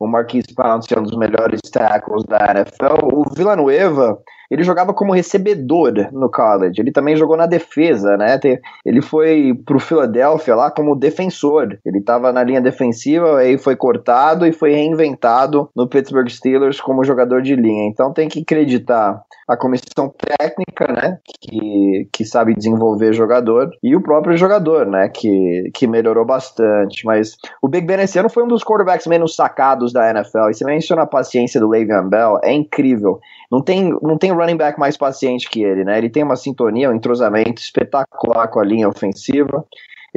o 0.00 0.06
Marquise 0.06 0.54
Pouncey 0.54 0.96
é 0.96 1.00
um 1.00 1.04
dos 1.04 1.16
melhores 1.16 1.60
tackles 1.70 2.24
da 2.24 2.38
NFL, 2.50 3.04
o 3.12 3.24
Villanueva 3.34 4.18
ele 4.50 4.62
jogava 4.62 4.94
como 4.94 5.12
recebedor 5.12 6.08
no 6.12 6.30
college. 6.30 6.80
Ele 6.80 6.92
também 6.92 7.16
jogou 7.16 7.36
na 7.36 7.46
defesa, 7.46 8.16
né? 8.16 8.38
Ele 8.84 9.02
foi 9.02 9.54
pro 9.66 9.78
Philadelphia 9.78 10.54
lá 10.54 10.70
como 10.70 10.96
defensor. 10.96 11.78
Ele 11.84 11.98
estava 11.98 12.32
na 12.32 12.42
linha 12.42 12.60
defensiva, 12.60 13.38
aí 13.38 13.58
foi 13.58 13.76
cortado 13.76 14.46
e 14.46 14.52
foi 14.52 14.72
reinventado 14.72 15.68
no 15.74 15.88
Pittsburgh 15.88 16.28
Steelers 16.28 16.80
como 16.80 17.04
jogador 17.04 17.42
de 17.42 17.54
linha. 17.54 17.88
Então 17.88 18.12
tem 18.12 18.28
que 18.28 18.40
acreditar 18.40 19.22
a 19.48 19.56
comissão 19.56 20.12
técnica, 20.14 20.92
né, 20.92 21.18
que, 21.40 22.08
que 22.12 22.24
sabe 22.24 22.54
desenvolver 22.54 23.14
jogador, 23.14 23.70
e 23.82 23.96
o 23.96 24.02
próprio 24.02 24.36
jogador, 24.36 24.84
né, 24.84 25.08
que, 25.08 25.70
que 25.74 25.86
melhorou 25.86 26.26
bastante. 26.26 27.06
Mas 27.06 27.36
o 27.62 27.68
Big 27.68 27.86
Ben 27.86 27.98
esse 28.00 28.18
ano 28.18 28.28
foi 28.28 28.44
um 28.44 28.48
dos 28.48 28.62
quarterbacks 28.62 29.06
menos 29.06 29.34
sacados 29.34 29.90
da 29.92 30.10
NFL. 30.10 30.50
E 30.50 30.54
você 30.54 30.64
menciona 30.64 31.02
a 31.02 31.06
paciência 31.06 31.58
do 31.58 31.68
Le'Veon 31.68 32.08
Bell, 32.08 32.38
é 32.44 32.52
incrível. 32.52 33.18
Não 33.50 33.62
tem, 33.62 33.96
não 34.02 34.18
tem 34.18 34.30
running 34.38 34.56
back 34.56 34.78
mais 34.78 34.96
paciente 34.96 35.48
que 35.48 35.62
ele, 35.62 35.84
né? 35.84 35.98
Ele 35.98 36.08
tem 36.08 36.22
uma 36.22 36.36
sintonia, 36.36 36.90
um 36.90 36.94
entrosamento 36.94 37.60
espetacular 37.60 38.48
com 38.48 38.60
a 38.60 38.64
linha 38.64 38.88
ofensiva 38.88 39.64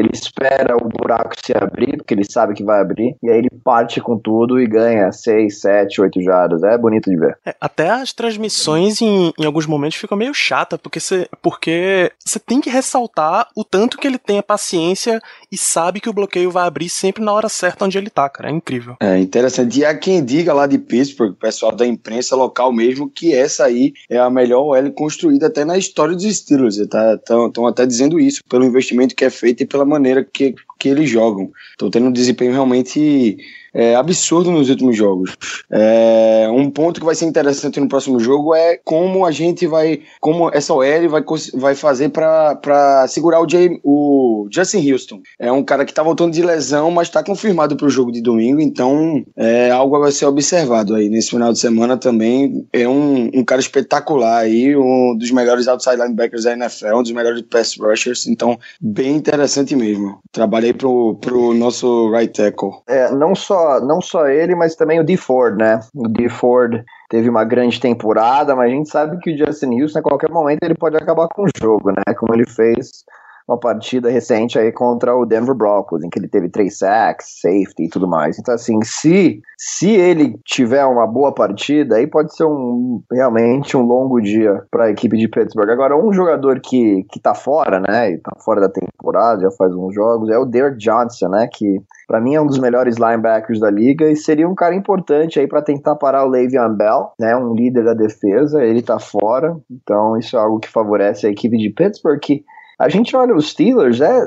ele 0.02 0.10
espera 0.14 0.76
o 0.76 0.88
buraco 0.90 1.34
se 1.44 1.54
abrir, 1.56 1.98
porque 1.98 2.14
ele 2.14 2.24
sabe 2.24 2.54
que 2.54 2.64
vai 2.64 2.82
abrir, 2.82 3.16
e 3.22 3.30
aí 3.30 3.38
ele 3.38 3.50
parte 3.64 4.02
com 4.02 4.18
tudo 4.18 4.60
e 4.60 4.68
ganha 4.68 5.12
6, 5.12 5.62
7, 5.62 6.02
8 6.02 6.22
jardas. 6.22 6.64
É 6.64 6.78
bonito 6.78 7.10
de 7.10 7.18
ver. 7.18 7.38
É, 7.46 7.56
até 7.60 7.90
as 7.90 8.12
transmissões 8.12 9.02
em, 9.02 9.32
em 9.38 9.46
alguns 9.46 9.66
momentos 9.66 9.98
ficam 9.98 10.18
meio 10.18 10.34
chata, 10.34 10.78
porque 10.78 11.00
você 11.00 11.28
porque 11.42 12.12
você 12.24 12.40
tem 12.40 12.60
que 12.60 12.70
ressaltar 12.70 13.48
o 13.56 13.64
tanto 13.64 13.98
que 13.98 14.08
ele 14.08 14.18
tem 14.18 14.40
a 14.40 14.44
paciência 14.44 15.22
e 15.52 15.58
sabe 15.58 16.00
que 16.00 16.10
o 16.10 16.14
bloqueio 16.14 16.52
vai 16.52 16.66
abrir 16.66 16.90
sempre 16.90 17.24
na 17.24 17.34
hora 17.34 17.50
certa 17.50 17.86
onde 17.86 17.98
ele 17.98 18.10
tá, 18.10 18.28
cara. 18.30 18.50
É 18.50 18.54
incrível. 18.54 18.96
É 19.00 19.18
interessante. 19.18 19.80
E 19.80 19.86
há 19.86 19.96
quem 19.98 20.24
diga 20.24 20.54
lá 20.54 20.66
de 20.66 20.78
Pittsburgh, 20.78 21.36
pessoal 21.36 21.72
da 21.72 21.86
imprensa 21.86 22.36
local 22.36 22.72
mesmo, 22.72 23.10
que 23.10 23.34
essa 23.34 23.66
aí 23.66 23.94
é 24.10 24.18
a 24.18 24.30
melhor 24.30 24.62
OL 24.62 24.92
construída 24.92 25.48
até 25.48 25.64
na 25.64 25.78
história 25.78 26.16
dos 26.16 26.36
Steelers. 26.36 26.78
Estão 26.78 27.52
tá, 27.52 27.70
até 27.70 27.86
dizendo 27.86 28.20
isso, 28.20 28.42
pelo 28.50 28.66
investimento 28.66 29.16
que 29.16 29.26
é 29.26 29.30
feito 29.30 29.64
e 29.64 29.66
pela 29.66 29.86
maneira 29.92 30.24
que, 30.24 30.56
que 30.80 30.90
eles 30.90 31.10
jogam. 31.10 31.52
Estão 31.72 31.90
tendo 31.90 32.08
um 32.08 32.12
desempenho 32.12 32.52
realmente 32.52 33.38
é, 33.74 33.96
absurdo 33.96 34.52
nos 34.52 34.70
últimos 34.70 34.96
jogos. 34.96 35.36
É, 35.70 36.48
um 36.52 36.70
ponto 36.70 37.00
que 37.00 37.06
vai 37.06 37.16
ser 37.16 37.26
interessante 37.26 37.80
no 37.80 37.88
próximo 37.88 38.20
jogo 38.20 38.54
é 38.54 38.78
como 38.84 39.26
a 39.26 39.32
gente 39.32 39.66
vai, 39.68 40.02
como 40.20 40.50
essa 40.54 40.74
OL 40.74 41.10
vai, 41.10 41.24
vai 41.54 41.76
fazer 41.76 42.10
para 42.10 43.06
segurar 43.08 43.42
o, 43.42 43.50
Jay, 43.50 43.80
o 43.84 44.48
Justin 44.52 44.92
Houston. 44.92 45.22
É 45.40 45.52
um 45.52 45.64
cara 45.64 45.86
que 45.86 45.94
tá 45.94 46.04
voltando 46.04 46.34
de 46.34 46.42
lesão, 46.42 46.92
mas 46.92 47.08
está 47.08 47.24
confirmado 47.24 47.76
para 47.76 47.88
o 47.88 47.90
jogo 47.90 48.12
de 48.12 48.22
domingo, 48.22 48.60
então 48.60 49.24
é 49.36 49.72
algo 49.72 50.02
a 50.04 50.12
ser 50.12 50.26
observado 50.26 50.96
aí 50.96 51.10
nesse 51.10 51.30
final 51.30 51.54
de 51.54 51.60
semana 51.60 51.98
também. 51.98 52.68
É 52.74 52.88
um, 52.88 53.30
um 53.34 53.44
cara 53.44 53.62
espetacular 53.62 54.40
aí, 54.40 54.76
um 54.76 55.16
dos 55.18 55.32
melhores 55.32 55.68
outside 55.68 55.98
linebackers 55.98 56.44
da 56.44 56.54
NFL, 56.54 56.96
um 56.96 57.04
dos 57.04 57.12
melhores 57.12 57.42
pass 57.44 57.78
rushers, 57.78 58.28
então 58.28 58.60
bem 58.80 59.16
interessante 59.16 59.76
mesmo. 59.76 60.20
Trabalhei 60.32 60.74
pro, 60.74 61.16
pro 61.16 61.54
nosso 61.54 62.10
right 62.12 62.34
tackle. 62.34 62.72
É, 62.88 63.12
não 63.12 63.36
só, 63.36 63.61
não 63.82 64.02
só 64.02 64.28
ele, 64.28 64.56
mas 64.56 64.76
também 64.76 65.00
o 65.00 65.04
D 65.04 65.18
Ford, 65.18 65.58
né? 65.58 65.80
O 65.96 66.08
D 66.08 66.30
Ford 66.30 66.84
teve 67.10 67.30
uma 67.30 67.44
grande 67.44 67.80
temporada, 67.80 68.56
mas 68.56 68.72
a 68.72 68.76
gente 68.76 68.90
sabe 68.90 69.20
que 69.20 69.34
o 69.34 69.38
Justin 69.38 69.82
Houston, 69.82 70.00
a 70.00 70.04
qualquer 70.04 70.30
momento, 70.30 70.64
ele 70.64 70.76
pode 70.76 70.96
acabar 70.96 71.28
com 71.28 71.44
o 71.44 71.50
jogo, 71.62 71.92
né? 71.92 72.14
Como 72.18 72.34
ele 72.34 72.48
fez 72.48 73.04
uma 73.52 73.60
partida 73.60 74.10
recente 74.10 74.58
aí 74.58 74.72
contra 74.72 75.14
o 75.16 75.26
Denver 75.26 75.54
Broncos, 75.54 76.04
em 76.04 76.10
que 76.10 76.18
ele 76.18 76.30
teve 76.30 76.50
três 76.50 76.78
sacks, 76.78 77.40
safety 77.42 77.84
e 77.84 77.90
tudo 77.90 78.08
mais. 78.08 78.40
Então, 78.40 78.54
assim, 78.54 78.80
se, 78.82 79.42
se 79.58 79.90
ele 79.90 80.40
tiver 80.46 80.86
uma 80.86 81.06
boa 81.06 81.34
partida, 81.34 81.98
aí 81.98 82.08
pode 82.08 82.34
ser 82.34 82.46
um 82.46 83.04
realmente 83.12 83.76
um 83.76 83.82
longo 83.82 84.22
dia 84.22 84.64
para 84.72 84.86
a 84.86 84.90
equipe 84.90 85.18
de 85.18 85.28
Pittsburgh. 85.28 85.70
Agora, 85.70 85.98
um 85.98 86.14
jogador 86.14 86.62
que, 86.62 87.04
que 87.12 87.20
tá 87.20 87.36
fora, 87.36 87.82
né, 87.82 88.12
e 88.12 88.18
tá 88.20 88.32
fora 88.44 88.62
da 88.62 88.70
temporada, 88.70 89.42
já 89.42 89.52
faz 89.52 89.74
uns 89.76 89.94
jogos, 89.94 90.30
é 90.30 90.38
o 90.38 90.46
Derek 90.46 90.78
Johnson, 90.78 91.28
né, 91.30 91.50
que 91.52 91.82
para 92.08 92.22
mim 92.22 92.36
é 92.36 92.42
um 92.42 92.48
dos 92.48 92.60
melhores 92.60 92.96
linebackers 92.98 93.60
da 93.60 93.70
liga 93.70 94.10
e 94.10 94.16
seria 94.16 94.48
um 94.48 94.56
cara 94.56 94.76
importante 94.76 95.40
aí 95.40 95.48
para 95.48 95.62
tentar 95.62 95.96
parar 95.96 96.26
o 96.26 96.30
Le'Veon 96.30 96.74
Bell, 96.76 97.12
né, 97.20 97.36
um 97.36 97.54
líder 97.54 97.84
da 97.84 97.94
defesa, 97.94 98.64
ele 98.64 98.82
tá 98.82 99.00
fora, 99.00 99.58
então 99.70 100.18
isso 100.18 100.38
é 100.38 100.40
algo 100.40 100.60
que 100.60 100.70
favorece 100.70 101.28
a 101.28 101.30
equipe 101.30 101.58
de 101.58 101.70
Pittsburgh 101.70 102.20
que 102.20 102.46
a 102.82 102.90
gente 102.90 103.16
olha 103.16 103.36
os 103.36 103.52
Steelers, 103.52 104.02
é, 104.02 104.24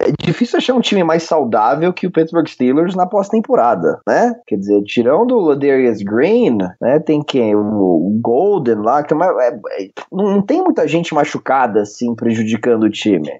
é 0.00 0.12
difícil 0.22 0.58
achar 0.58 0.74
um 0.74 0.80
time 0.80 1.02
mais 1.02 1.22
saudável 1.22 1.92
que 1.92 2.06
o 2.06 2.10
Pittsburgh 2.10 2.46
Steelers 2.46 2.94
na 2.94 3.06
pós-temporada, 3.06 3.98
né? 4.06 4.34
Quer 4.46 4.56
dizer, 4.56 4.82
tirando 4.82 5.32
o 5.32 5.40
Ladarius 5.40 6.02
Green, 6.02 6.58
né? 6.80 7.00
Tem 7.00 7.22
quem? 7.22 7.56
O 7.56 8.18
Golden 8.20 8.76
lá, 8.76 9.02
que 9.02 9.14
é, 9.14 9.16
é, 9.16 9.88
não 10.12 10.42
tem 10.42 10.62
muita 10.62 10.86
gente 10.86 11.14
machucada 11.14 11.80
assim 11.80 12.14
prejudicando 12.14 12.84
o 12.84 12.90
time. 12.90 13.30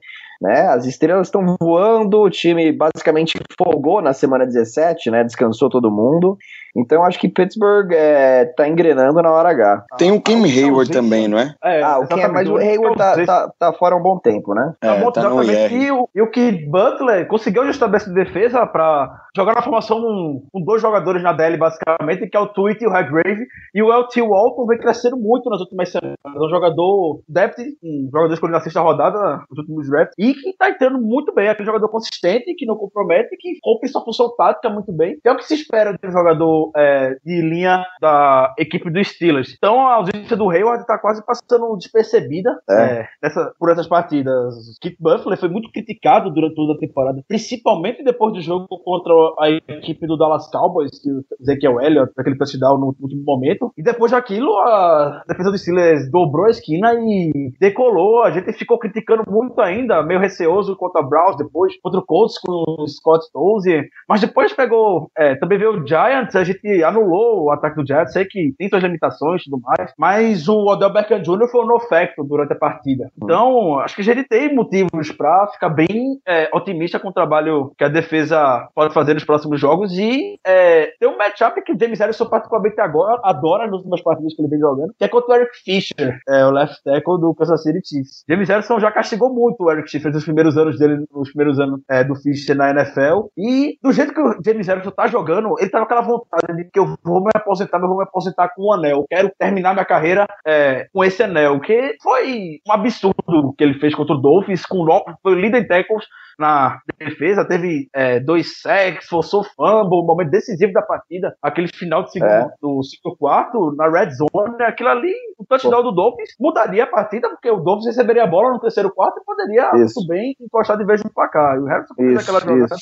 Né? 0.43 0.67
As 0.67 0.87
estrelas 0.87 1.29
estão 1.29 1.57
voando, 1.61 2.21
o 2.21 2.29
time 2.29 2.73
basicamente 2.73 3.39
folgou 3.57 4.03
na 4.03 4.13
semana 4.13 4.45
17, 4.45 5.09
né? 5.09 5.23
Descansou 5.23 5.71
todo 5.71 5.89
mundo. 5.89 6.37
Então 6.75 7.05
acho 7.05 7.21
que 7.21 7.29
Pittsburgh 7.29 7.93
é, 7.93 8.47
tá 8.47 8.67
engrenando 8.67 9.23
na 9.23 9.31
hora 9.31 9.51
H. 9.51 9.85
Tem 9.99 10.11
o 10.11 10.21
Kim 10.21 10.43
Hayward 10.45 10.91
também, 10.91 11.29
não 11.29 11.39
é? 11.39 11.55
é 11.63 11.83
ah, 11.83 11.99
o 11.99 12.09
Kim, 12.09 12.27
mas 12.33 12.49
o 12.49 12.57
Hayward 12.57 12.97
tá, 12.97 13.25
tá, 13.25 13.53
tá, 13.59 13.73
fora 13.75 13.95
há 13.95 13.99
um 13.99 14.03
bom 14.03 14.19
tempo, 14.19 14.55
né? 14.55 14.73
É, 14.81 14.87
tá, 14.87 15.13
tá 15.13 15.21
exatamente. 15.21 15.75
E 15.75 15.93
o, 15.93 16.09
e 16.15 16.23
o 16.23 16.31
que 16.31 16.51
Butler 16.67 17.29
conseguiu 17.29 17.63
ajustar 17.63 17.89
a 17.89 18.13
defesa 18.13 18.67
para 18.67 19.15
jogar 19.37 19.55
na 19.55 19.63
formação 19.63 20.01
com, 20.01 20.43
com, 20.51 20.65
dois 20.65 20.81
jogadores 20.81 21.23
na 21.23 21.33
DL, 21.33 21.59
basicamente, 21.59 22.29
que 22.29 22.37
é 22.37 22.41
o 22.41 22.49
Tweet 22.49 22.83
e 22.83 22.87
o 22.87 22.91
Redgrave. 22.91 23.47
E 23.75 23.83
o 23.83 23.93
LT 23.93 24.23
Walton 24.23 24.67
vem 24.67 24.79
crescendo 24.79 25.17
muito 25.17 25.51
nas 25.51 25.61
últimas 25.61 25.93
semanas. 25.93 26.17
É 26.25 26.29
um 26.39 26.49
jogador 26.49 27.21
depth, 27.29 27.59
um 27.83 28.09
jogador 28.11 28.33
escolhido 28.33 28.57
na 28.57 28.65
sexta 28.65 28.81
rodada 28.81 29.45
nos 29.51 29.59
últimos 29.59 29.89
drafts, 29.91 30.15
e 30.19 30.32
que 30.35 30.57
tá 30.57 30.71
entrando 30.71 30.99
muito 31.01 31.33
bem. 31.35 31.47
É 31.47 31.51
aquele 31.51 31.67
jogador 31.67 31.89
consistente, 31.89 32.55
que 32.55 32.67
não 32.67 32.77
compromete, 32.77 33.37
que 33.39 33.59
cumpre 33.63 33.89
sua 33.89 34.05
função 34.05 34.35
tática 34.37 34.71
muito 34.71 34.93
bem. 34.93 35.19
É 35.25 35.31
o 35.31 35.37
que 35.37 35.47
se 35.47 35.55
espera 35.55 35.93
de 35.93 36.09
um 36.09 36.13
jogador 36.13 36.71
é, 36.77 37.17
de 37.25 37.41
linha 37.41 37.85
da 38.01 38.55
equipe 38.59 38.91
dos 38.91 39.09
Steelers. 39.09 39.55
Então 39.57 39.87
a 39.87 39.95
ausência 39.95 40.37
do 40.37 40.51
Hayward 40.51 40.83
está 40.83 40.99
quase 40.99 41.25
passando 41.25 41.77
despercebida 41.77 42.59
é. 42.69 42.83
É, 42.83 43.09
nessa, 43.23 43.53
por 43.59 43.71
essas 43.71 43.87
partidas. 43.87 44.79
Kit 44.81 44.97
Buffalo 45.01 45.37
foi 45.37 45.49
muito 45.49 45.71
criticado 45.71 46.31
durante 46.31 46.55
toda 46.55 46.75
a 46.75 46.79
temporada, 46.79 47.23
principalmente 47.27 48.03
depois 48.03 48.33
do 48.33 48.41
jogo 48.41 48.67
contra 48.69 49.13
a 49.41 49.51
equipe 49.51 50.07
do 50.07 50.17
Dallas 50.17 50.51
Cowboys, 50.51 50.91
que 51.03 51.11
o 51.11 51.25
Ezekiel 51.41 51.81
Elliott, 51.81 52.13
aquele 52.17 52.37
touchdown 52.37 52.79
no 52.79 52.95
último 53.01 53.23
momento. 53.25 53.73
E 53.77 53.83
depois 53.83 54.13
daquilo, 54.13 54.53
a 54.59 55.23
defesa 55.27 55.51
dos 55.51 55.61
Steelers 55.61 56.11
dobrou 56.11 56.47
a 56.47 56.51
esquina 56.51 56.95
e 56.95 57.53
decolou. 57.61 58.23
A 58.23 58.31
gente 58.31 58.53
ficou 58.53 58.79
criticando 58.79 59.25
muito 59.29 59.61
ainda, 59.61 60.03
meio 60.03 60.21
receoso 60.23 60.77
contra 60.77 61.03
o 61.03 61.09
Browns 61.09 61.37
depois, 61.37 61.75
contra 61.81 62.01
o 62.01 62.05
Colts 62.05 62.39
com 62.39 62.65
o 62.67 62.89
Scott 62.89 63.25
Tozier. 63.33 63.89
Mas 64.09 64.21
depois 64.21 64.53
pegou, 64.53 65.11
é, 65.17 65.35
também 65.37 65.59
veio 65.59 65.73
o 65.73 65.87
Giants, 65.87 66.35
a 66.35 66.45
gente 66.45 66.83
anulou 66.83 67.45
o 67.45 67.51
ataque 67.51 67.77
do 67.77 67.87
Jets, 67.87 68.13
sei 68.13 68.25
que 68.25 68.55
tem 68.59 68.69
suas 68.69 68.83
limitações 68.83 69.43
e 69.43 69.45
tudo 69.45 69.61
mais, 69.61 69.93
mas 69.99 70.49
o 70.49 70.67
Odell 70.67 70.93
Beckham 70.93 71.21
Jr. 71.21 71.49
foi 71.51 71.65
um 71.65 71.67
no 71.67 71.81
facto 71.81 72.25
durante 72.25 72.53
a 72.53 72.57
partida. 72.57 73.11
Então, 73.23 73.79
acho 73.81 73.95
que 73.95 74.03
a 74.03 74.05
gente 74.05 74.25
tem 74.25 74.55
motivos 74.55 75.11
para 75.17 75.49
ficar 75.49 75.69
bem 75.69 76.19
é, 76.27 76.49
otimista 76.53 76.99
com 76.99 77.09
o 77.09 77.13
trabalho 77.13 77.73
que 77.77 77.85
a 77.85 77.89
defesa 77.89 78.69
pode 78.75 78.95
fazer 78.95 79.15
nos 79.15 79.25
próximos 79.25 79.61
jogos 79.61 79.93
e 79.99 80.39
é, 80.47 80.93
tem 80.99 81.09
um 81.09 81.17
matchup 81.17 81.61
que 81.63 81.73
o 81.73 81.79
James 81.79 81.99
Harrison 81.99 82.27
particularmente 82.27 82.81
agora 82.81 83.21
adora 83.25 83.67
nas 83.67 83.77
últimas 83.77 84.03
partidas 84.03 84.35
que 84.35 84.43
ele 84.43 84.49
vem 84.49 84.61
jogando, 84.61 84.95
que 84.99 85.05
é 85.05 85.09
contra 85.09 85.33
o 85.33 85.37
Eric 85.37 85.57
Fisher, 85.65 86.19
é, 86.29 86.45
o 86.45 86.51
left 86.51 86.83
tackle 86.85 87.21
do 87.21 87.35
Kansas 87.35 87.63
City 87.63 87.81
Chiefs. 87.85 88.25
James 88.29 88.49
Harrison 88.49 88.81
já 88.81 88.91
castigou 88.91 89.33
muito 89.33 89.65
o 89.65 89.71
Eric 89.71 89.91
Fisher 90.03 90.13
nos 90.13 90.25
primeiros 90.25 90.57
anos 90.57 90.79
dele, 90.79 91.05
nos 91.13 91.29
primeiros 91.31 91.61
anos 91.61 91.81
é, 91.89 92.03
do 92.03 92.15
Fisher 92.17 92.57
na 92.57 92.71
NFL 92.71 93.29
e 93.37 93.79
do 93.83 93.93
jeito 93.93 94.13
que 94.13 94.21
o 94.21 94.37
James 94.45 94.67
Harrison 94.67 94.91
tá 94.91 95.07
jogando, 95.07 95.55
ele 95.59 95.71
tá 95.71 95.79
com 95.79 95.85
aquela 95.85 96.01
vontade 96.01 96.57
de 96.57 96.65
que 96.71 96.79
eu 96.79 96.97
vou 97.05 97.23
me 97.23 97.31
aposentar, 97.35 97.79
mas 97.79 97.89
vou 97.89 97.99
me 97.99 98.05
aposentar 98.05 98.49
com 98.55 98.69
um 98.69 98.73
anel. 98.73 99.05
Quero 99.09 99.31
terminar 99.39 99.73
minha 99.73 99.85
carreira 99.85 100.27
é, 100.47 100.87
com 100.93 101.05
esse 101.05 101.23
anel, 101.23 101.61
que 101.61 101.97
foi 102.03 102.61
um 102.67 102.73
absurdo 102.73 103.55
que 103.57 103.65
ele 103.65 103.79
fez 103.79 103.95
contra 103.95 104.15
o 104.15 104.21
Dolphins, 104.21 104.67
com 104.67 104.79
o 104.79 105.31
líder 105.31 105.63
em 105.63 105.67
tackles 105.67 106.05
na 106.39 106.81
defesa, 106.99 107.45
teve 107.45 107.89
é, 107.95 108.21
dois 108.21 108.61
sacks, 108.61 109.09
forçou 109.09 109.45
fumble, 109.45 109.99
o 109.99 110.07
momento 110.07 110.31
decisivo 110.31 110.73
da 110.73 110.83
partida, 110.83 111.37
aquele 111.43 111.69
final 111.69 112.05
de 112.05 112.13
segundo, 112.13 112.31
é. 112.31 112.51
do 112.61 112.83
segundo 112.83 113.17
quarto, 113.17 113.75
na 113.77 113.89
red 113.89 114.11
zone, 114.11 114.57
né, 114.59 114.67
aquilo 114.67 114.89
ali, 114.89 115.15
o 115.39 115.45
touchdown 115.45 115.83
Pô. 115.83 115.91
do 115.91 115.93
Dolphins 115.93 116.31
mudaria 116.39 116.85
a 116.85 116.87
partida, 116.87 117.29
porque 117.29 117.51
o 117.51 117.57
Dolphins 117.57 117.87
receberia 117.87 118.25
a 118.25 118.27
bola 118.27 118.51
no 118.51 118.61
terceiro 118.61 118.91
quarto 118.93 119.21
e 119.21 119.25
poderia 119.25 119.71
isso. 119.75 120.01
muito 120.01 120.09
bem 120.09 120.37
encostar 120.41 120.77
de 120.77 120.85
vez 120.85 121.03
no 121.03 121.11
placar. 121.11 121.57
E 121.57 121.61
o 121.61 121.65
Harrison 121.65 121.95
fez 121.95 122.19
aquela 122.19 122.41
jogada. 122.41 122.77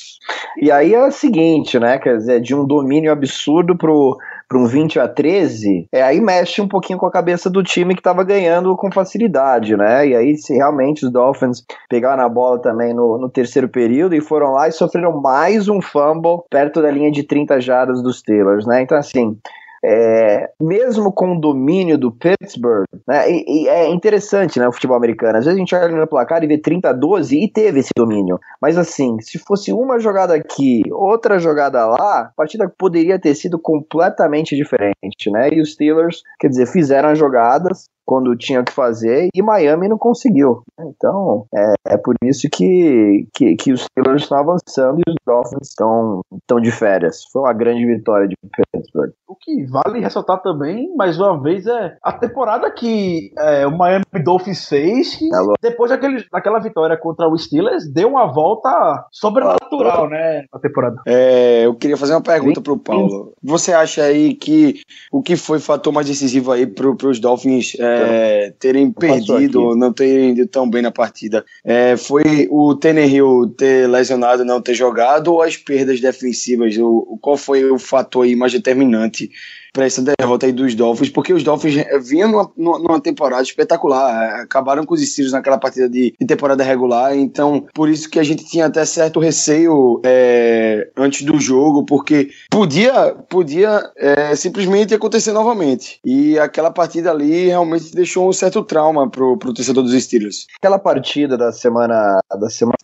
E 0.57 0.71
aí 0.71 0.93
é 0.93 1.05
o 1.05 1.11
seguinte, 1.11 1.79
né, 1.79 1.97
quer 1.97 2.17
dizer, 2.17 2.41
de 2.41 2.55
um 2.55 2.65
domínio 2.65 3.11
absurdo 3.11 3.77
pro 3.77 4.17
para 4.51 4.59
um 4.59 4.67
20 4.67 4.99
a 4.99 5.07
13, 5.07 5.87
é, 5.93 6.03
aí 6.03 6.19
mexe 6.19 6.61
um 6.61 6.67
pouquinho 6.67 6.99
com 6.99 7.05
a 7.05 7.11
cabeça 7.11 7.49
do 7.49 7.63
time 7.63 7.93
que 7.93 8.01
estava 8.01 8.21
ganhando 8.21 8.75
com 8.75 8.91
facilidade, 8.91 9.77
né? 9.77 10.05
E 10.05 10.13
aí, 10.13 10.35
se 10.35 10.53
realmente 10.53 11.05
os 11.05 11.11
Dolphins 11.11 11.63
pegaram 11.89 12.21
a 12.21 12.27
bola 12.27 12.61
também 12.61 12.93
no, 12.93 13.17
no 13.17 13.29
terceiro 13.29 13.69
período 13.69 14.13
e 14.13 14.19
foram 14.19 14.51
lá 14.51 14.67
e 14.67 14.73
sofreram 14.73 15.21
mais 15.21 15.69
um 15.69 15.81
fumble 15.81 16.41
perto 16.49 16.81
da 16.81 16.91
linha 16.91 17.09
de 17.09 17.23
30 17.23 17.61
jardas 17.61 18.03
dos 18.03 18.19
Steelers, 18.19 18.65
né? 18.65 18.81
Então, 18.81 18.97
assim, 18.97 19.37
é, 19.83 20.49
mesmo 20.59 21.11
com 21.11 21.35
o 21.35 21.39
domínio 21.39 21.97
do 21.97 22.11
Pittsburgh, 22.11 22.85
né, 23.07 23.31
e, 23.31 23.63
e, 23.63 23.67
é 23.67 23.89
interessante 23.89 24.59
né, 24.59 24.67
o 24.67 24.71
futebol 24.71 24.95
americano. 24.95 25.37
Às 25.37 25.45
vezes 25.45 25.57
a 25.57 25.59
gente 25.59 25.75
olha 25.75 25.95
no 25.95 26.07
placar 26.07 26.43
e 26.43 26.47
vê 26.47 26.57
30 26.57 26.89
a 26.89 26.93
12 26.93 27.43
e 27.43 27.51
teve 27.51 27.79
esse 27.79 27.91
domínio. 27.95 28.39
Mas 28.61 28.77
assim, 28.77 29.19
se 29.19 29.39
fosse 29.39 29.73
uma 29.73 29.99
jogada 29.99 30.35
aqui, 30.35 30.83
outra 30.91 31.39
jogada 31.39 31.85
lá, 31.85 32.21
a 32.21 32.31
partida 32.35 32.71
poderia 32.77 33.19
ter 33.19 33.33
sido 33.35 33.57
completamente 33.59 34.55
diferente, 34.55 35.31
né? 35.31 35.49
E 35.51 35.61
os 35.61 35.73
Steelers, 35.73 36.21
quer 36.39 36.49
dizer, 36.49 36.67
fizeram 36.67 37.09
as 37.09 37.17
jogadas, 37.17 37.89
quando 38.11 38.35
tinha 38.35 38.61
que 38.61 38.73
fazer 38.73 39.29
e 39.33 39.41
Miami 39.41 39.87
não 39.87 39.97
conseguiu. 39.97 40.63
Então, 40.77 41.45
é, 41.55 41.93
é 41.93 41.97
por 41.97 42.13
isso 42.25 42.49
que, 42.51 43.25
que, 43.33 43.55
que 43.55 43.71
os 43.71 43.83
Steelers 43.83 44.23
estão 44.23 44.37
avançando 44.37 44.99
e 44.99 45.09
os 45.09 45.15
Dolphins 45.25 45.69
estão, 45.69 46.19
estão 46.33 46.59
de 46.59 46.71
férias. 46.71 47.23
Foi 47.31 47.43
uma 47.43 47.53
grande 47.53 47.85
vitória 47.85 48.27
de 48.27 48.35
Pittsburgh. 48.73 49.11
O 49.25 49.33
que 49.33 49.63
vale 49.63 50.01
ressaltar 50.01 50.41
também, 50.41 50.93
mais 50.93 51.17
uma 51.17 51.41
vez, 51.41 51.65
é 51.65 51.95
a 52.03 52.11
temporada 52.11 52.69
que 52.69 53.31
é, 53.39 53.65
o 53.65 53.77
Miami 53.77 54.03
Dolphins 54.25 54.67
fez, 54.67 55.15
que 55.15 55.33
é 55.33 55.39
depois 55.61 55.89
daquele, 55.89 56.25
daquela 56.29 56.59
vitória 56.59 56.97
contra 56.97 57.29
o 57.29 57.37
Steelers, 57.37 57.89
deu 57.89 58.09
uma 58.09 58.25
volta 58.25 59.05
sobrenatural, 59.09 60.09
né, 60.09 60.43
na 60.53 60.59
temporada. 60.59 60.97
É, 61.07 61.65
eu 61.65 61.73
queria 61.75 61.95
fazer 61.95 62.13
uma 62.13 62.21
pergunta 62.21 62.59
para 62.59 62.73
o 62.73 62.77
Paulo. 62.77 63.31
Você 63.41 63.71
acha 63.71 64.03
aí 64.03 64.33
que 64.33 64.81
o 65.13 65.21
que 65.21 65.37
foi 65.37 65.59
fator 65.59 65.93
mais 65.93 66.07
decisivo 66.07 66.51
aí 66.51 66.67
para 66.67 67.07
os 67.07 67.17
Dolphins 67.17 67.79
é, 67.79 68.00
é, 68.01 68.53
terem 68.59 68.91
perdido, 68.91 69.75
não 69.75 69.93
terem 69.93 70.31
ido 70.31 70.47
tão 70.47 70.69
bem 70.69 70.81
na 70.81 70.91
partida. 70.91 71.45
É, 71.63 71.95
foi 71.97 72.47
o 72.49 72.77
Hill 72.83 73.53
ter 73.57 73.87
lesionado, 73.87 74.45
não 74.45 74.61
ter 74.61 74.73
jogado, 74.73 75.33
ou 75.33 75.41
as 75.41 75.57
perdas 75.57 75.99
defensivas? 75.99 76.77
O, 76.77 77.17
qual 77.21 77.37
foi 77.37 77.69
o 77.69 77.77
fator 77.77 78.25
aí 78.25 78.35
mais 78.35 78.51
determinante 78.51 79.29
para 79.73 79.85
essa 79.85 80.01
derrota 80.01 80.45
aí 80.45 80.51
dos 80.51 80.75
Dolphins, 80.75 81.09
porque 81.09 81.33
os 81.33 81.43
Dolphins 81.43 81.83
vinham 82.07 82.29
numa, 82.29 82.79
numa 82.79 83.01
temporada 83.01 83.43
espetacular, 83.43 84.41
acabaram 84.41 84.85
com 84.85 84.93
os 84.93 85.01
Steelers 85.01 85.33
naquela 85.33 85.57
partida 85.57 85.89
de, 85.89 86.13
de, 86.19 86.27
temporada 86.27 86.63
regular, 86.63 87.15
então 87.15 87.65
por 87.73 87.89
isso 87.89 88.09
que 88.09 88.19
a 88.19 88.23
gente 88.23 88.45
tinha 88.45 88.65
até 88.65 88.83
certo 88.85 89.19
receio 89.19 90.01
é, 90.05 90.89
antes 90.97 91.23
do 91.23 91.39
jogo, 91.39 91.85
porque 91.85 92.29
podia, 92.49 93.15
podia 93.29 93.81
é, 93.97 94.35
simplesmente 94.35 94.93
acontecer 94.93 95.31
novamente. 95.31 95.99
E 96.05 96.37
aquela 96.39 96.71
partida 96.71 97.11
ali 97.11 97.47
realmente 97.47 97.93
deixou 97.93 98.29
um 98.29 98.33
certo 98.33 98.63
trauma 98.63 99.09
pro, 99.09 99.37
pro 99.37 99.53
torcedor 99.53 99.83
dos 99.83 99.93
Steelers. 100.03 100.47
Aquela 100.57 100.79
partida 100.79 101.37
da 101.37 101.51
semana 101.51 102.19
da 102.39 102.49
semana 102.49 102.75